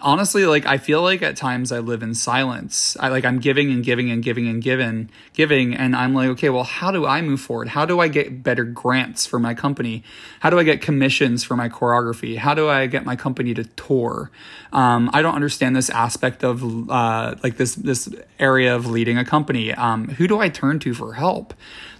[0.00, 2.96] honestly like i feel like at times i live in silence.
[3.00, 6.50] I like i'm giving and giving and giving and giving giving and i'm like okay
[6.50, 7.68] well how do i move forward?
[7.68, 10.02] How do i get better grants for my company?
[10.40, 12.36] How do i get commissions for my choreography?
[12.36, 14.30] How do i get my company to tour?
[14.72, 18.08] Um, i don't understand this aspect of uh, like this this
[18.38, 19.72] area of leading a company.
[19.72, 21.54] Um, who do i turn to for help?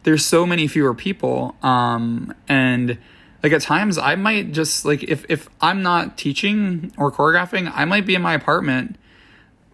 [0.04, 2.98] There's so many fewer people um, and
[3.42, 7.84] like at times I might just like if if I'm not teaching or choreographing, I
[7.84, 8.96] might be in my apartment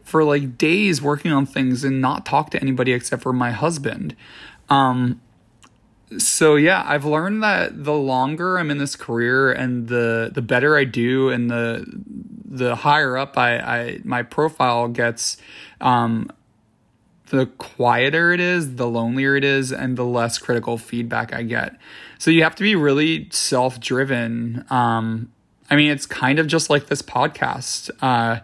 [0.02, 4.14] for like days working on things and not talk to anybody except for my husband.
[4.68, 5.20] Um
[6.18, 10.76] so yeah, I've learned that the longer I'm in this career and the the better
[10.76, 11.84] I do and the
[12.44, 15.36] the higher up I, I my profile gets,
[15.80, 16.30] um,
[17.34, 21.76] the quieter it is, the lonelier it is, and the less critical feedback I get.
[22.18, 24.64] So you have to be really self driven.
[24.70, 25.32] Um,
[25.70, 27.90] I mean, it's kind of just like this podcast.
[28.00, 28.40] Uh,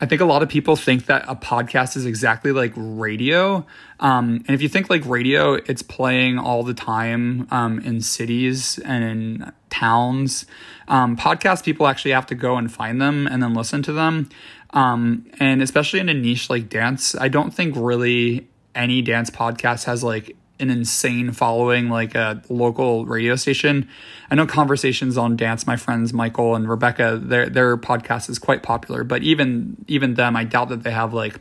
[0.00, 3.64] I think a lot of people think that a podcast is exactly like radio.
[4.00, 8.78] Um, and if you think like radio, it's playing all the time um, in cities
[8.80, 10.46] and in towns.
[10.88, 14.28] Um, podcast people actually have to go and find them and then listen to them.
[14.74, 19.84] Um, and especially in a niche like dance, I don't think really any dance podcast
[19.84, 23.88] has like an insane following like a local radio station.
[24.30, 28.62] I know conversations on dance, my friends Michael and Rebecca, their their podcast is quite
[28.62, 31.40] popular, but even even them, I doubt that they have like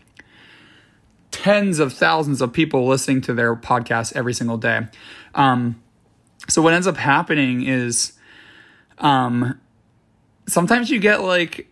[1.32, 4.82] tens of thousands of people listening to their podcast every single day.
[5.34, 5.82] Um,
[6.48, 8.14] so what ends up happening is
[9.00, 9.60] um,
[10.48, 11.68] sometimes you get like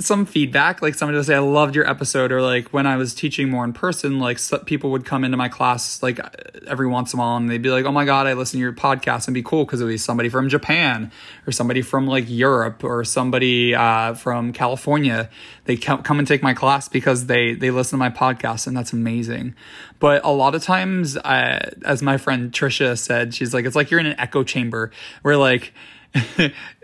[0.00, 3.14] some feedback like somebody would say i loved your episode or like when i was
[3.14, 6.20] teaching more in person like people would come into my class like
[6.68, 8.62] every once in a while and they'd be like oh my god i listen to
[8.62, 11.10] your podcast and be cool because it be somebody from japan
[11.46, 15.30] or somebody from like europe or somebody uh, from california.
[15.64, 18.92] They come and take my class because they they listen to my podcast and that's
[18.92, 19.54] amazing.
[19.98, 23.90] But a lot of times I, as my friend trisha said she's like it's like
[23.90, 24.90] you're in an echo chamber
[25.22, 25.72] where like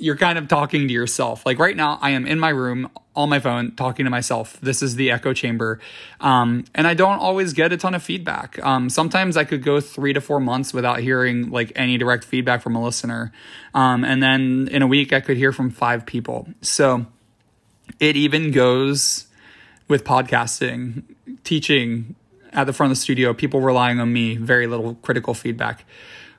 [0.00, 1.44] you're kind of talking to yourself.
[1.44, 4.58] Like right now, I am in my room on my phone talking to myself.
[4.60, 5.80] This is the echo chamber.
[6.20, 8.58] Um, and I don't always get a ton of feedback.
[8.64, 12.62] Um, sometimes I could go three to four months without hearing like any direct feedback
[12.62, 13.32] from a listener.
[13.74, 16.48] Um, and then in a week, I could hear from five people.
[16.62, 17.06] So
[17.98, 19.26] it even goes
[19.88, 21.02] with podcasting,
[21.44, 22.14] teaching
[22.52, 25.84] at the front of the studio, people relying on me, very little critical feedback.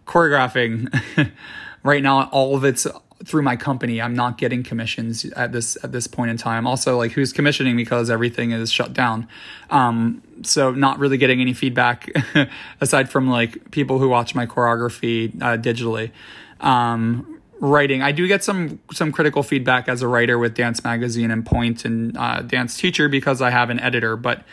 [0.07, 1.01] Choreographing.
[1.83, 2.87] right now, all of it's
[3.25, 4.01] through my company.
[4.01, 6.65] I'm not getting commissions at this at this point in time.
[6.67, 9.27] Also, like who's commissioning because everything is shut down.
[9.69, 12.09] Um, so not really getting any feedback
[12.81, 16.11] aside from like people who watch my choreography uh, digitally.
[16.59, 21.31] Um, writing, I do get some some critical feedback as a writer with Dance Magazine
[21.31, 21.47] and
[21.85, 24.43] and uh, Dance Teacher because I have an editor, but.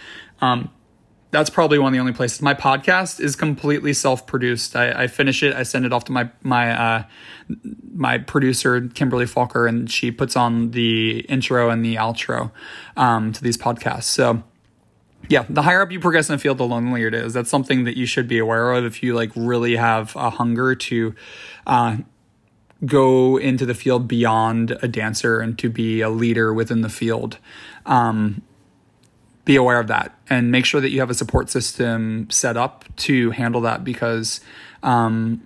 [0.41, 0.71] Um,
[1.31, 2.41] that's probably one of the only places.
[2.41, 4.75] My podcast is completely self-produced.
[4.75, 7.03] I, I finish it, I send it off to my my uh,
[7.95, 12.51] my producer Kimberly Falker, and she puts on the intro and the outro
[12.97, 14.05] um, to these podcasts.
[14.05, 14.43] So
[15.29, 17.35] yeah, the higher up you progress in the field, the lonelier it is.
[17.35, 20.75] That's something that you should be aware of if you like really have a hunger
[20.75, 21.15] to
[21.67, 21.99] uh,
[22.87, 27.39] go into the field beyond a dancer and to be a leader within the field.
[27.85, 28.43] Um,
[29.49, 32.85] be aware of that and make sure that you have a support system set up
[32.97, 34.43] to handle that because
[34.83, 35.43] um,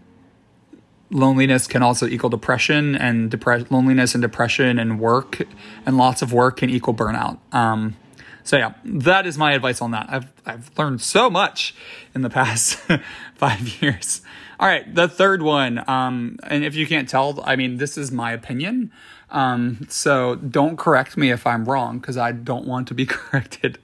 [1.12, 3.32] loneliness can also equal depression and
[3.70, 5.40] loneliness and depression and work
[5.86, 7.38] and lots of work can equal burnout.
[7.54, 7.94] Um,
[8.42, 10.06] so yeah that is my advice on that.
[10.08, 11.72] I've, I've learned so much
[12.12, 12.80] in the past
[13.36, 14.20] five years.
[14.58, 18.10] All right the third one um, and if you can't tell i mean this is
[18.10, 18.90] my opinion
[19.32, 23.78] um, so don't correct me if I'm wrong because I don't want to be corrected.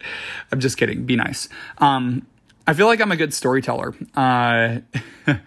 [0.53, 1.05] I'm just kidding.
[1.07, 1.49] Be nice.
[1.79, 2.27] Um,
[2.67, 3.95] I feel like I'm a good storyteller.
[4.15, 4.81] Uh,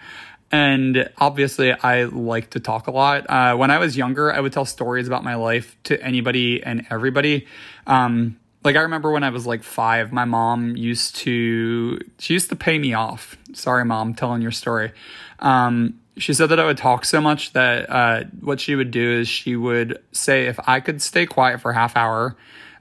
[0.52, 3.30] and obviously, I like to talk a lot.
[3.30, 6.88] Uh, when I was younger, I would tell stories about my life to anybody and
[6.90, 7.48] everybody.
[7.86, 12.50] Um, like I remember when I was like five, my mom used to she used
[12.50, 13.38] to pay me off.
[13.54, 14.92] Sorry, mom, telling your story.
[15.40, 19.20] Um, she said that I would talk so much that uh, what she would do
[19.20, 22.36] is she would say if I could stay quiet for half hour,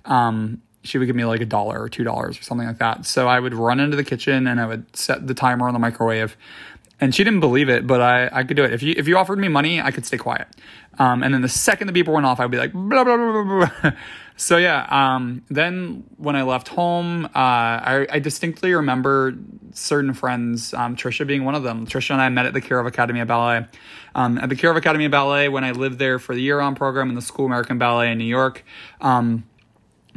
[0.05, 3.07] um, she would give me like a dollar or two dollars or something like that.
[3.07, 5.79] So I would run into the kitchen and I would set the timer on the
[5.79, 6.37] microwave.
[7.03, 8.75] And she didn't believe it, but I, I could do it.
[8.75, 10.49] If you if you offered me money, I could stay quiet.
[10.99, 13.43] Um, and then the second the beeper went off, I'd be like blah blah blah
[13.43, 13.91] blah blah.
[14.41, 14.87] so yeah.
[14.89, 19.35] Um, then when I left home, uh, I, I distinctly remember
[19.75, 21.87] certain friends, um, Trisha being one of them.
[21.87, 23.67] Trisha and I met at the Kirov Academy of Ballet.
[24.15, 27.11] Um, at the Kirov Academy of Ballet, when I lived there for the year-round program
[27.11, 28.65] in the School American Ballet in New York,
[29.03, 29.45] um,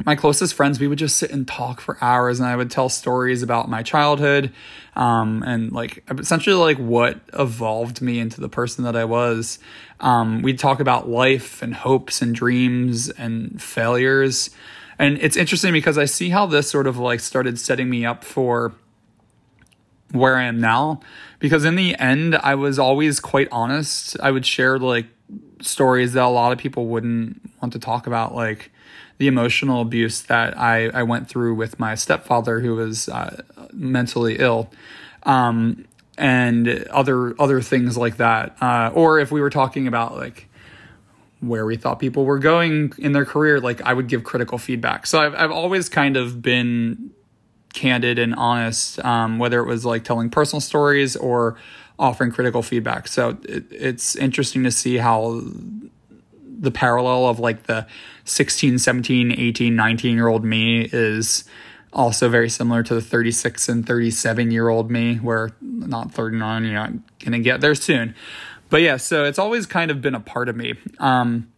[0.04, 2.88] my closest friends, we would just sit and talk for hours, and I would tell
[2.88, 4.52] stories about my childhood,
[4.96, 9.58] um, and like essentially like what evolved me into the person that I was.
[10.04, 14.50] Um, we'd talk about life and hopes and dreams and failures,
[14.98, 18.22] and it's interesting because I see how this sort of like started setting me up
[18.22, 18.74] for
[20.12, 21.00] where I am now.
[21.38, 24.16] Because in the end, I was always quite honest.
[24.20, 25.06] I would share like
[25.60, 28.70] stories that a lot of people wouldn't want to talk about, like
[29.18, 34.36] the emotional abuse that I, I went through with my stepfather, who was uh, mentally
[34.38, 34.70] ill.
[35.24, 35.86] Um,
[36.16, 40.48] and other other things like that, uh, or if we were talking about like
[41.40, 45.06] where we thought people were going in their career, like I would give critical feedback.
[45.06, 47.10] So I've I've always kind of been
[47.72, 51.56] candid and honest, um, whether it was like telling personal stories or
[51.98, 53.08] offering critical feedback.
[53.08, 55.42] So it, it's interesting to see how
[56.58, 57.86] the parallel of like the
[58.24, 61.44] 16, 17, 18, 19 year old me is
[61.94, 66.72] also very similar to the 36 and 37 year old me, where not 39, you're
[66.74, 68.14] not going to get there soon.
[68.70, 70.74] But yeah, so it's always kind of been a part of me.
[70.98, 71.52] Um,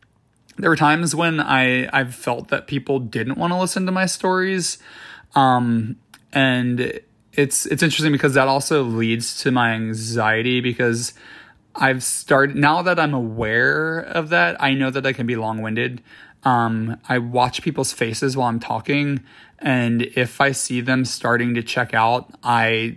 [0.59, 4.07] there were times when I I've felt that people didn't want to listen to my
[4.07, 4.79] stories.
[5.35, 5.97] Um,
[6.33, 7.01] and
[7.33, 11.13] it's it's interesting because that also leads to my anxiety because
[11.75, 16.03] I've started now that I'm aware of that, I know that I can be long-winded.
[16.43, 19.23] Um, I watch people's faces while I'm talking,
[19.59, 22.97] and if I see them starting to check out, I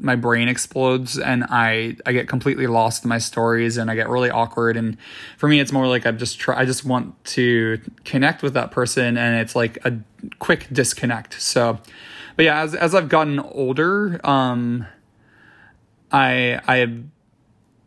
[0.00, 4.08] my brain explodes and I I get completely lost in my stories and I get
[4.08, 4.96] really awkward and
[5.36, 8.70] for me it's more like I just try I just want to connect with that
[8.70, 9.98] person and it's like a
[10.38, 11.40] quick disconnect.
[11.42, 11.80] So
[12.38, 14.86] but yeah, as as I've gotten older, um,
[16.12, 17.00] I I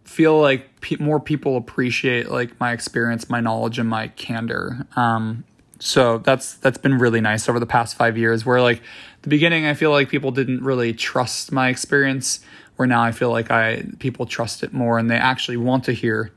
[0.03, 4.85] feel like pe- more people appreciate like my experience, my knowledge, and my candor.
[4.97, 5.45] Um,
[5.81, 8.45] so that's that's been really nice over the past five years.
[8.45, 8.81] Where like
[9.23, 12.39] the beginning, I feel like people didn't really trust my experience.
[12.75, 15.91] Where now I feel like I people trust it more and they actually want to
[15.91, 16.31] hear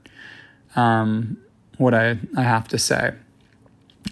[0.76, 1.36] um,
[1.76, 3.12] what I I have to say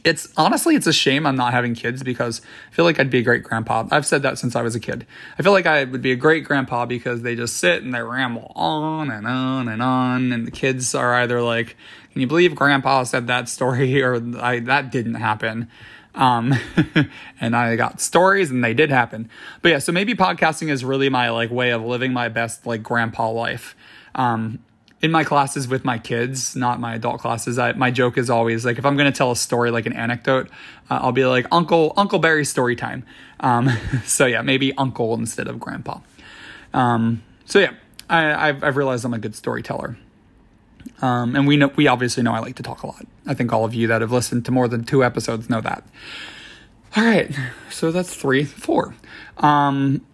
[0.04, 2.40] it's honestly it's a shame I'm not having kids because
[2.70, 3.86] I feel like I'd be a great grandpa.
[3.90, 5.06] I've said that since I was a kid.
[5.38, 8.02] I feel like I would be a great grandpa because they just sit and they
[8.02, 11.76] ramble on and on and on and the kids are either like,
[12.12, 15.68] "Can you believe grandpa said that story?" or "I that didn't happen."
[16.14, 16.54] Um,
[17.40, 19.30] and I got stories and they did happen.
[19.62, 22.82] But yeah, so maybe podcasting is really my like way of living my best like
[22.82, 23.74] grandpa life.
[24.14, 24.58] Um,
[25.02, 28.64] in my classes with my kids, not my adult classes, I, my joke is always
[28.64, 30.48] like if I'm going to tell a story like an anecdote,
[30.88, 33.04] uh, I'll be like Uncle Uncle Barry story time.
[33.40, 33.68] Um,
[34.04, 35.98] so yeah, maybe Uncle instead of Grandpa.
[36.72, 37.72] Um, so yeah,
[38.08, 39.98] I, I've, I've realized I'm a good storyteller.
[41.00, 43.04] Um, and we know we obviously know I like to talk a lot.
[43.26, 45.84] I think all of you that have listened to more than two episodes know that.
[46.96, 47.34] All right,
[47.70, 48.94] so that's three, four.
[49.38, 50.04] Um,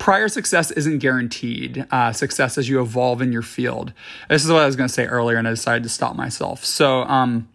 [0.00, 3.92] prior success isn't guaranteed uh, success as you evolve in your field.
[4.28, 6.64] This is what I was going to say earlier, and I decided to stop myself.
[6.64, 7.48] So, um,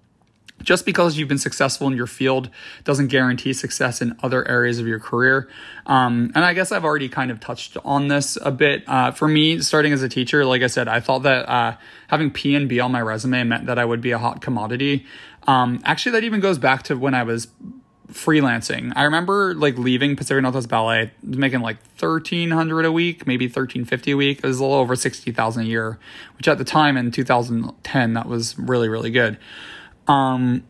[0.64, 2.50] just because you've been successful in your field
[2.86, 5.50] doesn't guarantee success in other areas of your career.
[5.86, 8.84] Um, and I guess I've already kind of touched on this a bit.
[8.88, 11.76] Uh, for me, starting as a teacher, like I said, I thought that uh,
[12.08, 15.06] having PNB on my resume meant that I would be a hot commodity.
[15.46, 17.48] Um, actually, that even goes back to when I was
[18.12, 18.91] freelancing.
[18.95, 23.86] I remember like leaving Pacific Northwest Ballet, making like thirteen hundred a week, maybe thirteen
[23.86, 24.39] fifty a week.
[24.39, 25.99] It was a little over sixty thousand a year,
[26.38, 29.38] which at the time in 2010 that was really really good.
[30.08, 30.64] Um,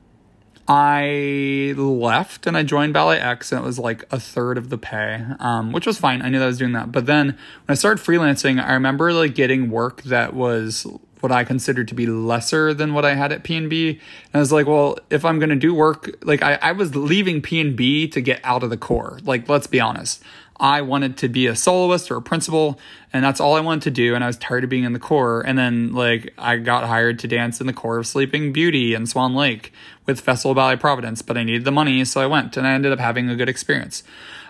[0.68, 5.24] I left and I joined BalletX, and it was like a third of the pay,
[5.40, 6.24] um, which was fine.
[6.24, 6.92] I knew that I was doing that.
[6.92, 10.88] But then when I started freelancing, I remember like getting work that was
[11.22, 13.90] what I considered to be lesser than what I had at PNB.
[13.90, 14.00] And
[14.34, 17.42] I was like, well, if I'm going to do work, like I, I was leaving
[17.42, 19.20] PNB to get out of the corps.
[19.24, 20.24] Like, let's be honest.
[20.58, 22.80] I wanted to be a soloist or a principal,
[23.12, 24.16] and that's all I wanted to do.
[24.16, 25.42] And I was tired of being in the corps.
[25.42, 29.06] And then, like, I got hired to dance in the corps of Sleeping Beauty in
[29.06, 29.74] Swan Lake
[30.06, 32.94] with Festival Ballet Providence, but I needed the money, so I went, and I ended
[32.94, 34.04] up having a good experience.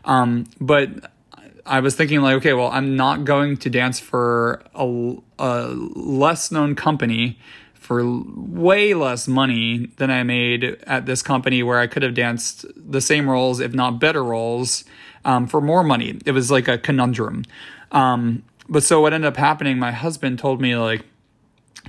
[0.03, 1.11] Um, but
[1.65, 6.51] I was thinking like, okay, well, I'm not going to dance for a, a less
[6.51, 7.39] known company
[7.73, 8.03] for
[8.35, 13.01] way less money than I made at this company where I could have danced the
[13.01, 14.85] same roles, if not better roles,
[15.23, 16.19] um, for more money.
[16.25, 17.45] It was like a conundrum.
[17.91, 21.05] Um, but so what ended up happening, my husband told me like,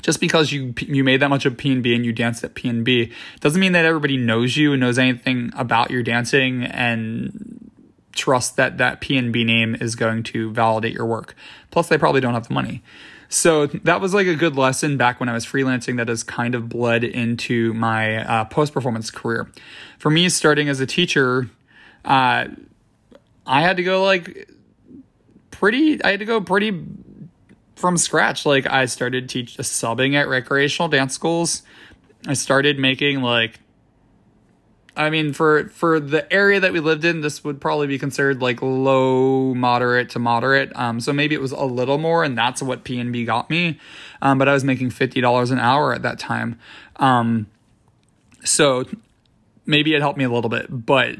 [0.02, 3.10] just because you you made that much of P and you danced at PNB
[3.40, 7.65] doesn't mean that everybody knows you and knows anything about your dancing and
[8.16, 11.34] trust that that PNB name is going to validate your work.
[11.70, 12.82] Plus, they probably don't have the money.
[13.28, 16.54] So that was like a good lesson back when I was freelancing that has kind
[16.54, 19.50] of bled into my uh, post performance career.
[19.98, 21.50] For me, starting as a teacher,
[22.04, 22.46] uh,
[23.46, 24.48] I had to go like
[25.50, 26.84] pretty, I had to go pretty
[27.74, 28.46] from scratch.
[28.46, 31.62] Like I started teach subbing at recreational dance schools.
[32.26, 33.60] I started making like
[34.96, 38.40] I mean, for for the area that we lived in, this would probably be considered
[38.40, 40.74] like low, moderate to moderate.
[40.74, 43.78] Um, so maybe it was a little more, and that's what PNB got me.
[44.22, 46.58] Um, but I was making fifty dollars an hour at that time.
[46.96, 47.46] Um,
[48.44, 48.84] so
[49.66, 51.16] maybe it helped me a little bit, but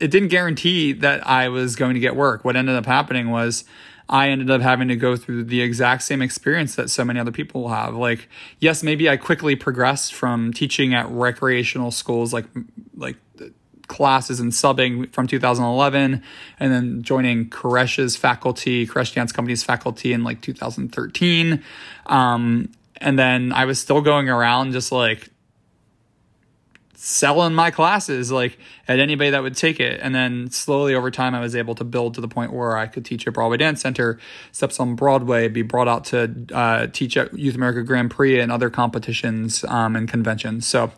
[0.00, 2.44] it didn't guarantee that I was going to get work.
[2.44, 3.64] What ended up happening was
[4.08, 7.32] I ended up having to go through the exact same experience that so many other
[7.32, 7.94] people have.
[7.94, 8.28] Like,
[8.60, 12.46] yes, maybe I quickly progressed from teaching at recreational schools, like
[12.96, 13.16] like
[13.86, 16.22] classes and subbing from 2011,
[16.58, 21.62] and then joining Koresh's faculty, Koresh Dance Company's faculty in like 2013.
[22.06, 25.30] Um, and then I was still going around just like
[27.04, 30.00] selling my classes like at anybody that would take it.
[30.02, 32.86] And then slowly over time i was able to build to the point where i
[32.86, 34.18] could teach at broadway dance center
[34.52, 38.50] steps on broadway be brought out to uh, teach at youth america grand prix and
[38.50, 40.66] other competitions um, and conventions.
[40.66, 40.92] So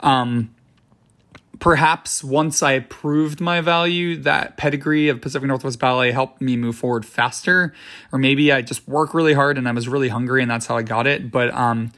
[0.00, 0.54] um,
[1.58, 6.76] perhaps once i proved my value that pedigree of pacific northwest ballet helped me move
[6.76, 7.74] forward faster.
[8.10, 10.78] Or maybe i just work really hard and i was really hungry and that's how
[10.78, 11.30] i got it.
[11.30, 11.92] But um,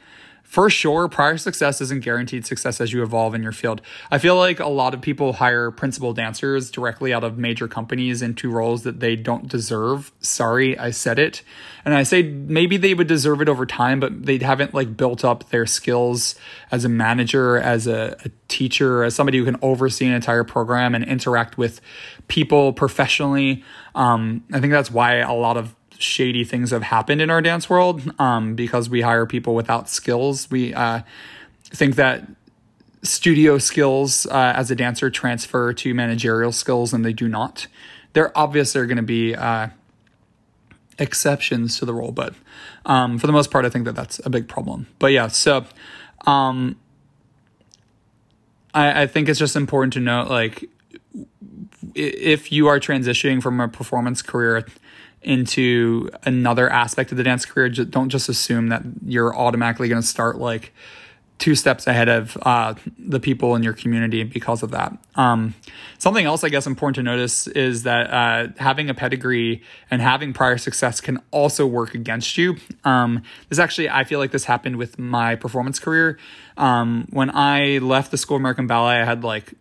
[0.45, 3.81] for sure, prior success isn't guaranteed success as you evolve in your field.
[4.11, 8.21] I feel like a lot of people hire principal dancers directly out of major companies
[8.21, 10.13] into roles that they don't deserve.
[10.21, 11.41] Sorry, I said it.
[11.83, 15.25] And I say maybe they would deserve it over time, but they haven't like built
[15.25, 16.35] up their skills
[16.71, 20.95] as a manager, as a, a teacher, as somebody who can oversee an entire program
[20.95, 21.81] and interact with
[22.27, 23.63] people professionally.
[23.93, 27.69] Um, I think that's why a lot of shady things have happened in our dance
[27.69, 30.49] world um, because we hire people without skills.
[30.49, 31.01] We uh,
[31.63, 32.27] think that
[33.03, 37.67] studio skills uh, as a dancer transfer to managerial skills, and they do not.
[38.13, 39.69] There obviously are going to be uh,
[40.97, 42.33] exceptions to the rule, but
[42.85, 44.87] um, for the most part, I think that that's a big problem.
[44.99, 45.65] But yeah, so
[46.25, 46.77] um,
[48.73, 50.69] I, I think it's just important to note like
[51.93, 54.65] if you are transitioning from a performance career
[55.25, 57.67] into another aspect of the dance career.
[57.69, 60.71] Just, don't just assume that you're automatically going to start like
[61.37, 64.97] two steps ahead of uh, the people in your community because of that.
[65.15, 65.53] Um,
[65.97, 69.61] something else I guess important to notice is that uh, having a pedigree
[69.91, 72.55] and having prior success can also work against you.
[72.85, 76.17] Um, this actually, I feel like this happened with my performance career.
[76.55, 79.55] Um, when I left the School of American Ballet, I had like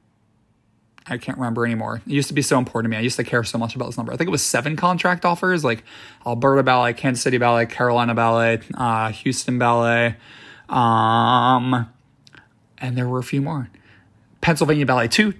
[1.07, 2.01] I can't remember anymore.
[2.07, 2.99] It used to be so important to me.
[2.99, 4.13] I used to care so much about this number.
[4.13, 5.85] I think it was seven contract offers, like
[6.27, 10.17] Alberta Ballet, Kansas City Ballet, Carolina Ballet, uh, Houston Ballet,
[10.69, 11.91] um,
[12.79, 13.69] and there were a few more.
[14.41, 15.35] Pennsylvania Ballet too.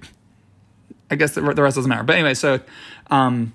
[1.11, 2.03] I guess the, rest doesn't matter.
[2.03, 2.61] But anyway, so
[3.11, 3.53] um,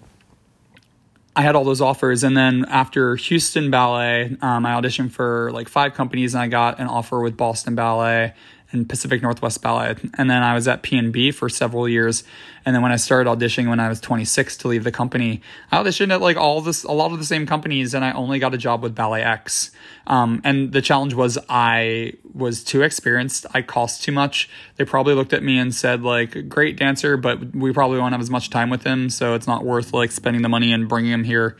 [1.35, 5.69] I had all those offers, and then after Houston Ballet, um, I auditioned for like
[5.69, 8.33] five companies, and I got an offer with Boston Ballet
[8.71, 9.95] and Pacific Northwest Ballet.
[10.17, 12.23] And then I was at PNB for several years.
[12.65, 15.41] And then when I started auditioning when I was 26 to leave the company,
[15.71, 18.37] I auditioned at like all this, a lot of the same companies, and I only
[18.37, 19.71] got a job with BalletX.
[20.07, 23.45] Um, and the challenge was I was too experienced.
[23.53, 24.49] I cost too much.
[24.75, 28.21] They probably looked at me and said like, great dancer, but we probably won't have
[28.21, 29.09] as much time with him.
[29.09, 31.57] So it's not worth like spending the money and bringing him here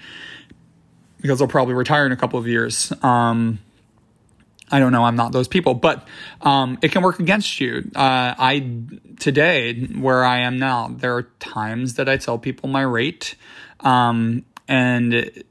[1.21, 2.93] because he'll probably retire in a couple of years.
[3.01, 3.59] Um,
[4.71, 5.03] I don't know.
[5.03, 6.07] I'm not those people, but
[6.41, 7.89] um, it can work against you.
[7.95, 8.71] Uh, I
[9.19, 13.35] today where I am now, there are times that I tell people my rate,
[13.79, 15.43] um, and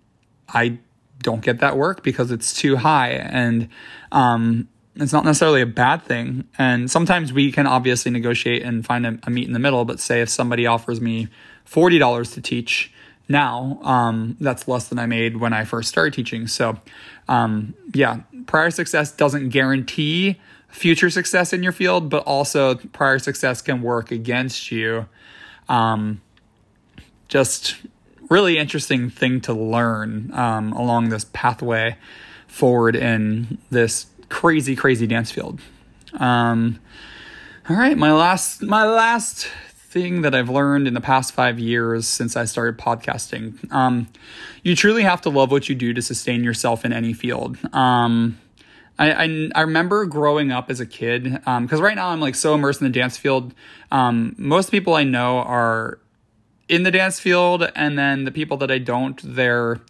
[0.49, 0.79] I
[1.21, 3.69] don't get that work because it's too high, and
[4.13, 6.49] um, it's not necessarily a bad thing.
[6.57, 9.85] And sometimes we can obviously negotiate and find a, a meet in the middle.
[9.85, 11.29] But say if somebody offers me
[11.65, 12.93] forty dollars to teach
[13.29, 16.47] now, um, that's less than I made when I first started teaching.
[16.47, 16.79] So,
[17.29, 23.61] um, yeah, prior success doesn't guarantee future success in your field, but also prior success
[23.61, 25.07] can work against you.
[25.69, 26.21] Um,
[27.29, 27.77] just
[28.31, 31.97] really interesting thing to learn um, along this pathway
[32.47, 35.61] forward in this crazy, crazy dance field.
[36.15, 36.79] Um,
[37.69, 39.49] all right, my last, my last
[39.89, 43.73] thing that I've learned in the past five years since I started podcasting.
[43.73, 44.09] Um,
[44.63, 47.57] you truly have to love what you do to sustain yourself in any field.
[47.73, 48.39] Um,
[48.99, 52.35] I, I, I, remember growing up as a kid because um, right now I'm like
[52.35, 53.55] so immersed in the dance field.
[53.91, 55.99] Um, most people I know are
[56.69, 59.81] in the dance field, and then the people that I don't, they're.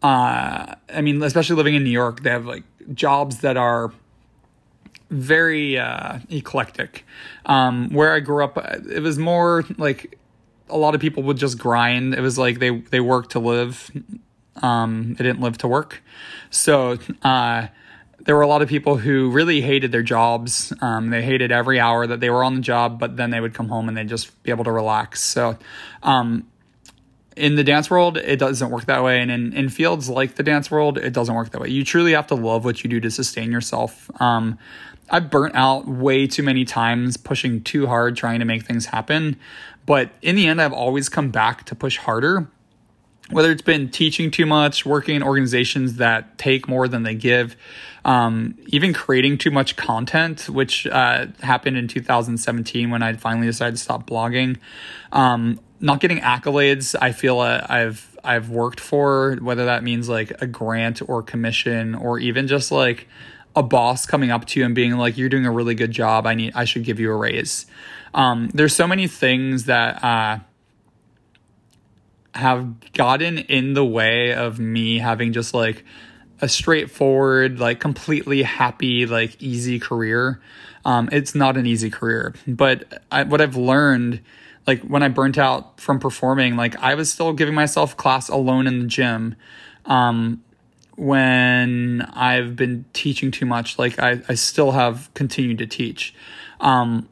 [0.00, 2.62] Uh, I mean, especially living in New York, they have like
[2.94, 3.92] jobs that are
[5.10, 7.04] very uh, eclectic.
[7.44, 10.18] Um, where I grew up, it was more like
[10.68, 12.14] a lot of people would just grind.
[12.14, 13.90] It was like they they worked to live.
[14.62, 16.02] Um, they didn't live to work.
[16.50, 17.68] So uh,
[18.20, 20.72] there were a lot of people who really hated their jobs.
[20.80, 23.54] Um, they hated every hour that they were on the job, but then they would
[23.54, 25.22] come home and they'd just be able to relax.
[25.22, 25.56] So
[26.02, 26.46] um,
[27.36, 29.20] in the dance world, it doesn't work that way.
[29.20, 31.68] And in, in fields like the dance world, it doesn't work that way.
[31.68, 34.10] You truly have to love what you do to sustain yourself.
[34.20, 34.58] Um,
[35.10, 39.38] I've burnt out way too many times pushing too hard trying to make things happen.
[39.84, 42.48] But in the end, I've always come back to push harder.
[43.30, 47.56] Whether it's been teaching too much, working in organizations that take more than they give,
[48.04, 53.76] um, even creating too much content, which uh, happened in 2017 when I finally decided
[53.76, 54.58] to stop blogging.
[55.10, 60.42] Um, not getting accolades, I feel uh, I've I've worked for, whether that means like
[60.42, 63.08] a grant or commission or even just like
[63.54, 66.26] a boss coming up to you and being like, "You're doing a really good job.
[66.26, 66.52] I need.
[66.54, 67.66] I should give you a raise."
[68.14, 70.38] Um, there's so many things that uh,
[72.34, 75.84] have gotten in the way of me having just like
[76.40, 80.40] a straightforward, like completely happy, like easy career.
[80.84, 84.20] Um, it's not an easy career, but I, what I've learned,
[84.66, 88.66] like when I burnt out from performing, like I was still giving myself class alone
[88.66, 89.36] in the gym.
[89.84, 90.42] Um,
[90.96, 96.14] when I've been teaching too much, like I, I still have continued to teach.
[96.60, 97.08] Um,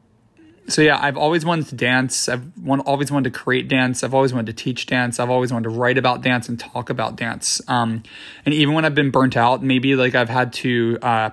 [0.67, 2.27] so yeah, I've always wanted to dance.
[2.27, 4.03] I've want, always wanted to create dance.
[4.03, 5.19] I've always wanted to teach dance.
[5.19, 7.61] I've always wanted to write about dance and talk about dance.
[7.67, 8.01] Um,
[8.45, 11.29] and even when I've been burnt out, maybe like I've had to uh,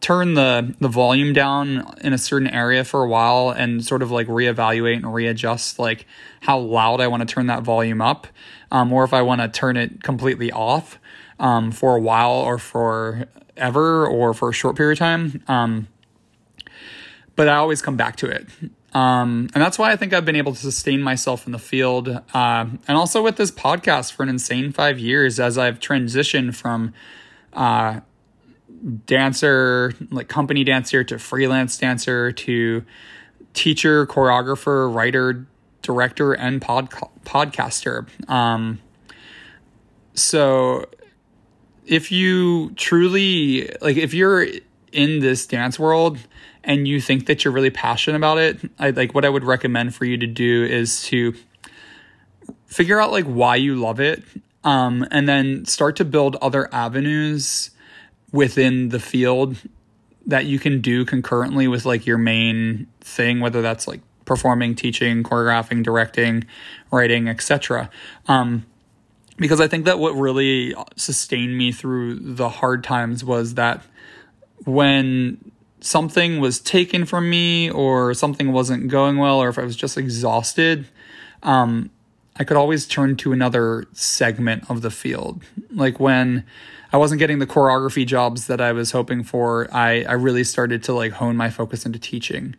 [0.00, 4.10] turn the the volume down in a certain area for a while and sort of
[4.10, 6.06] like reevaluate and readjust like
[6.40, 8.26] how loud I want to turn that volume up,
[8.70, 10.98] um, or if I want to turn it completely off
[11.38, 13.26] um, for a while or for
[13.56, 15.42] ever or for a short period of time.
[15.48, 15.88] Um,
[17.36, 18.46] but I always come back to it.
[18.92, 22.08] Um, and that's why I think I've been able to sustain myself in the field.
[22.08, 26.92] Uh, and also with this podcast for an insane five years as I've transitioned from
[27.52, 28.00] uh,
[29.06, 32.84] dancer, like company dancer, to freelance dancer, to
[33.54, 35.46] teacher, choreographer, writer,
[35.82, 36.90] director, and pod-
[37.24, 38.06] podcaster.
[38.28, 38.80] Um,
[40.14, 40.86] so
[41.86, 44.46] if you truly like if you're
[44.92, 46.18] in this dance world
[46.62, 49.94] and you think that you're really passionate about it, I like what I would recommend
[49.94, 51.34] for you to do is to
[52.66, 54.22] figure out like why you love it
[54.62, 57.70] um, and then start to build other avenues
[58.32, 59.56] within the field
[60.26, 65.22] that you can do concurrently with like your main thing whether that's like performing teaching
[65.22, 66.44] choreographing directing
[66.90, 67.90] writing etc
[68.28, 68.64] um,
[69.36, 73.82] because i think that what really sustained me through the hard times was that
[74.64, 79.76] when something was taken from me or something wasn't going well or if i was
[79.76, 80.86] just exhausted
[81.42, 81.90] um,
[82.40, 85.42] I could always turn to another segment of the field.
[85.70, 86.44] Like when
[86.90, 90.82] I wasn't getting the choreography jobs that I was hoping for, I, I really started
[90.84, 92.56] to like hone my focus into teaching.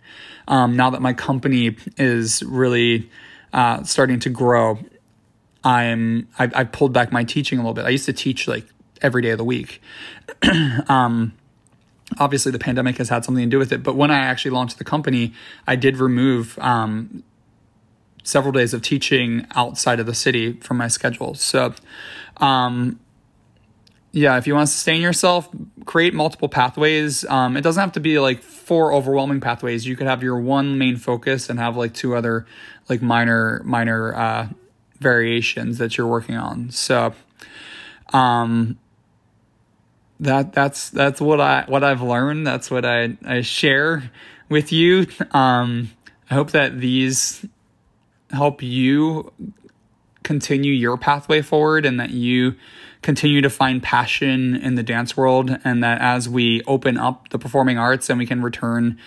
[0.47, 3.09] Um, now that my company is really
[3.53, 4.77] uh, starting to grow,
[5.63, 7.85] I'm I, I pulled back my teaching a little bit.
[7.85, 8.67] I used to teach like
[9.01, 9.81] every day of the week.
[10.89, 11.33] um,
[12.19, 13.81] obviously, the pandemic has had something to do with it.
[13.81, 15.33] But when I actually launched the company,
[15.65, 17.23] I did remove um,
[18.23, 21.33] several days of teaching outside of the city from my schedule.
[21.35, 21.73] So,
[22.37, 22.99] um,
[24.11, 25.49] yeah, if you want to sustain yourself,
[25.85, 27.23] create multiple pathways.
[27.25, 29.85] Um, it doesn't have to be like four overwhelming pathways.
[29.85, 32.45] You could have your one main focus and have like two other
[32.89, 34.47] like minor minor uh,
[34.99, 36.71] variations that you're working on.
[36.71, 37.13] So,
[38.11, 38.77] um,
[40.19, 42.45] that that's that's what I what I've learned.
[42.45, 44.11] That's what I I share
[44.49, 45.07] with you.
[45.31, 45.91] Um,
[46.29, 47.45] I hope that these
[48.33, 49.31] help you
[50.23, 52.55] continue your pathway forward and that you
[53.01, 57.39] continue to find passion in the dance world and that as we open up the
[57.39, 58.97] performing arts and we can return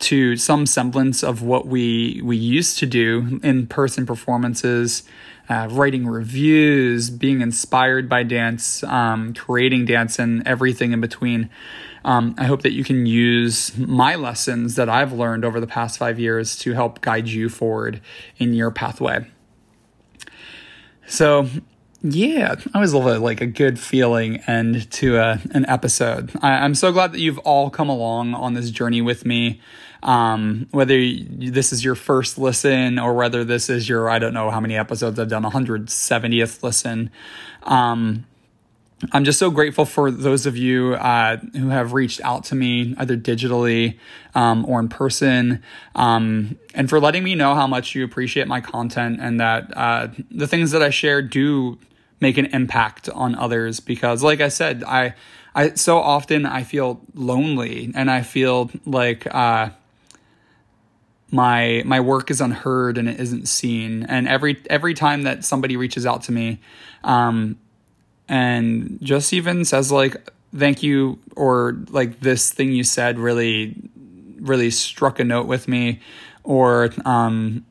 [0.00, 5.04] to some semblance of what we we used to do in person performances
[5.48, 11.48] uh, writing reviews being inspired by dance um, creating dance and everything in between
[12.04, 15.98] um, I hope that you can use my lessons that I've learned over the past
[15.98, 18.00] five years to help guide you forward
[18.36, 19.26] in your pathway.
[21.06, 21.48] So,
[22.02, 26.30] yeah, I always love a, like a good feeling end to a, an episode.
[26.42, 29.60] I, am so glad that you've all come along on this journey with me.
[30.02, 34.34] Um, whether you, this is your first listen or whether this is your, I don't
[34.34, 37.10] know how many episodes I've done, 170th listen.
[37.62, 38.26] Um,
[39.12, 42.94] I'm just so grateful for those of you uh, who have reached out to me
[42.98, 43.98] either digitally
[44.34, 45.62] um, or in person,
[45.94, 50.08] um, and for letting me know how much you appreciate my content and that uh,
[50.30, 51.78] the things that I share do
[52.20, 53.80] make an impact on others.
[53.80, 55.14] Because, like I said, I,
[55.54, 59.26] I so often I feel lonely and I feel like.
[59.32, 59.70] Uh,
[61.30, 65.76] my my work is unheard and it isn't seen and every every time that somebody
[65.76, 66.60] reaches out to me
[67.02, 67.58] um,
[68.28, 70.16] and just even says like
[70.56, 73.74] thank you or like this thing you said really
[74.40, 76.00] really struck a note with me.
[76.42, 77.64] Or um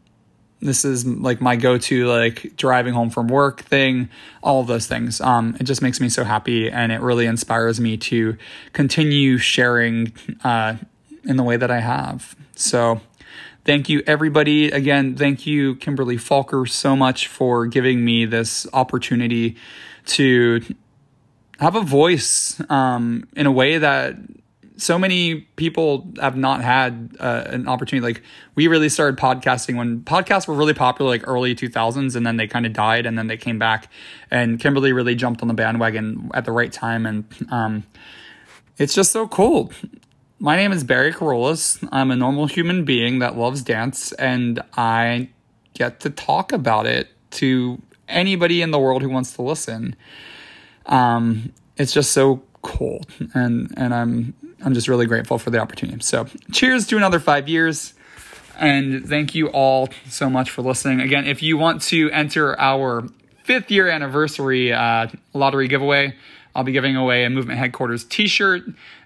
[0.60, 4.08] this is like my go-to like driving home from work thing
[4.42, 5.22] all of those things.
[5.22, 8.38] Um it just makes me so happy and it really inspires me to
[8.74, 10.78] continue sharing uh
[11.26, 12.36] in the way that I have.
[12.56, 13.02] So
[13.66, 14.72] thank you everybody.
[14.72, 19.56] Again thank you Kimberly Falker so much for giving me this opportunity
[20.06, 20.62] to
[21.60, 24.16] have a voice um, in a way that
[24.78, 28.06] so many people have not had uh, an opportunity.
[28.06, 28.24] Like
[28.56, 32.48] we really started podcasting when podcasts were really popular, like early 2000s, and then they
[32.48, 33.90] kind of died, and then they came back.
[34.32, 37.84] And Kimberly really jumped on the bandwagon at the right time, and um,
[38.78, 39.72] it's just so cool.
[40.40, 41.88] My name is Barry Kerollis.
[41.92, 45.30] I'm a normal human being that loves dance, and I
[45.74, 49.96] get to talk about it to anybody in the world who wants to listen.
[50.86, 53.02] Um, it's just so cool,
[53.34, 54.34] and and I'm
[54.64, 56.02] I'm just really grateful for the opportunity.
[56.02, 57.94] So, cheers to another five years,
[58.60, 61.00] and thank you all so much for listening.
[61.00, 63.08] Again, if you want to enter our
[63.44, 66.16] fifth year anniversary uh, lottery giveaway.
[66.56, 68.64] I'll be giving away a Movement Headquarters t shirt,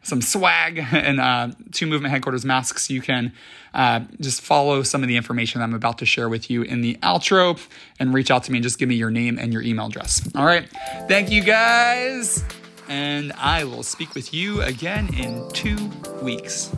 [0.08, 2.90] some swag, and uh, two Movement Headquarters masks.
[2.90, 3.34] You can
[3.74, 6.82] uh, just follow some of the information that I'm about to share with you in
[6.82, 7.60] the outro
[8.00, 10.28] and reach out to me and just give me your name and your email address.
[10.34, 10.68] All right.
[11.08, 12.44] Thank you guys.
[12.88, 15.92] And I will speak with you again in two
[16.22, 16.72] weeks.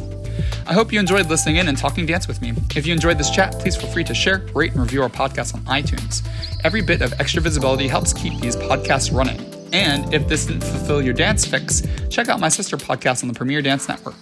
[0.68, 2.54] I hope you enjoyed listening in and talking dance with me.
[2.76, 5.56] If you enjoyed this chat, please feel free to share, rate, and review our podcast
[5.56, 6.28] on iTunes.
[6.66, 9.40] Every bit of extra visibility helps keep these podcasts running.
[9.72, 13.34] And if this didn't fulfill your dance fix, check out my sister podcast on the
[13.34, 14.16] Premier Dance Network.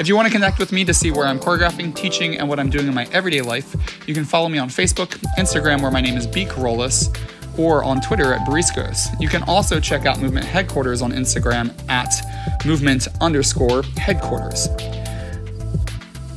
[0.00, 2.58] If you want to connect with me to see where I'm choreographing, teaching, and what
[2.58, 3.76] I'm doing in my everyday life,
[4.08, 6.46] you can follow me on Facebook, Instagram, where my name is B.
[6.46, 7.14] Kerollis,
[7.58, 9.08] or on Twitter at Bariscos.
[9.20, 12.14] You can also check out Movement Headquarters on Instagram at
[12.64, 14.68] movement underscore headquarters.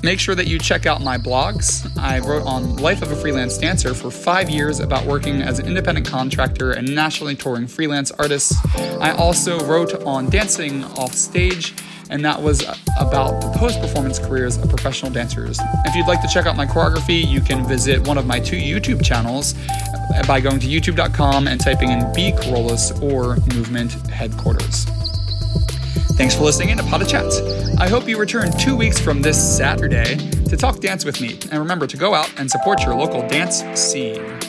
[0.04, 1.90] Make sure that you check out my blogs.
[1.98, 5.68] I wrote on Life of a Freelance Dancer for five years about working as an
[5.68, 8.56] independent contractor and nationally touring freelance artist.
[9.00, 11.74] I also wrote on dancing off stage,
[12.10, 12.62] and that was
[13.00, 15.60] about the post performance careers of professional dancers.
[15.86, 18.58] If you'd like to check out my choreography, you can visit one of my two
[18.58, 19.54] YouTube channels
[20.28, 24.86] by going to youtube.com and typing in B Kerollis or Movement Headquarters.
[26.16, 27.40] Thanks for listening in to Pod de Chats.
[27.80, 31.40] I hope you return two weeks from this Saturday to talk dance with me.
[31.52, 34.43] And remember to go out and support your local dance scene.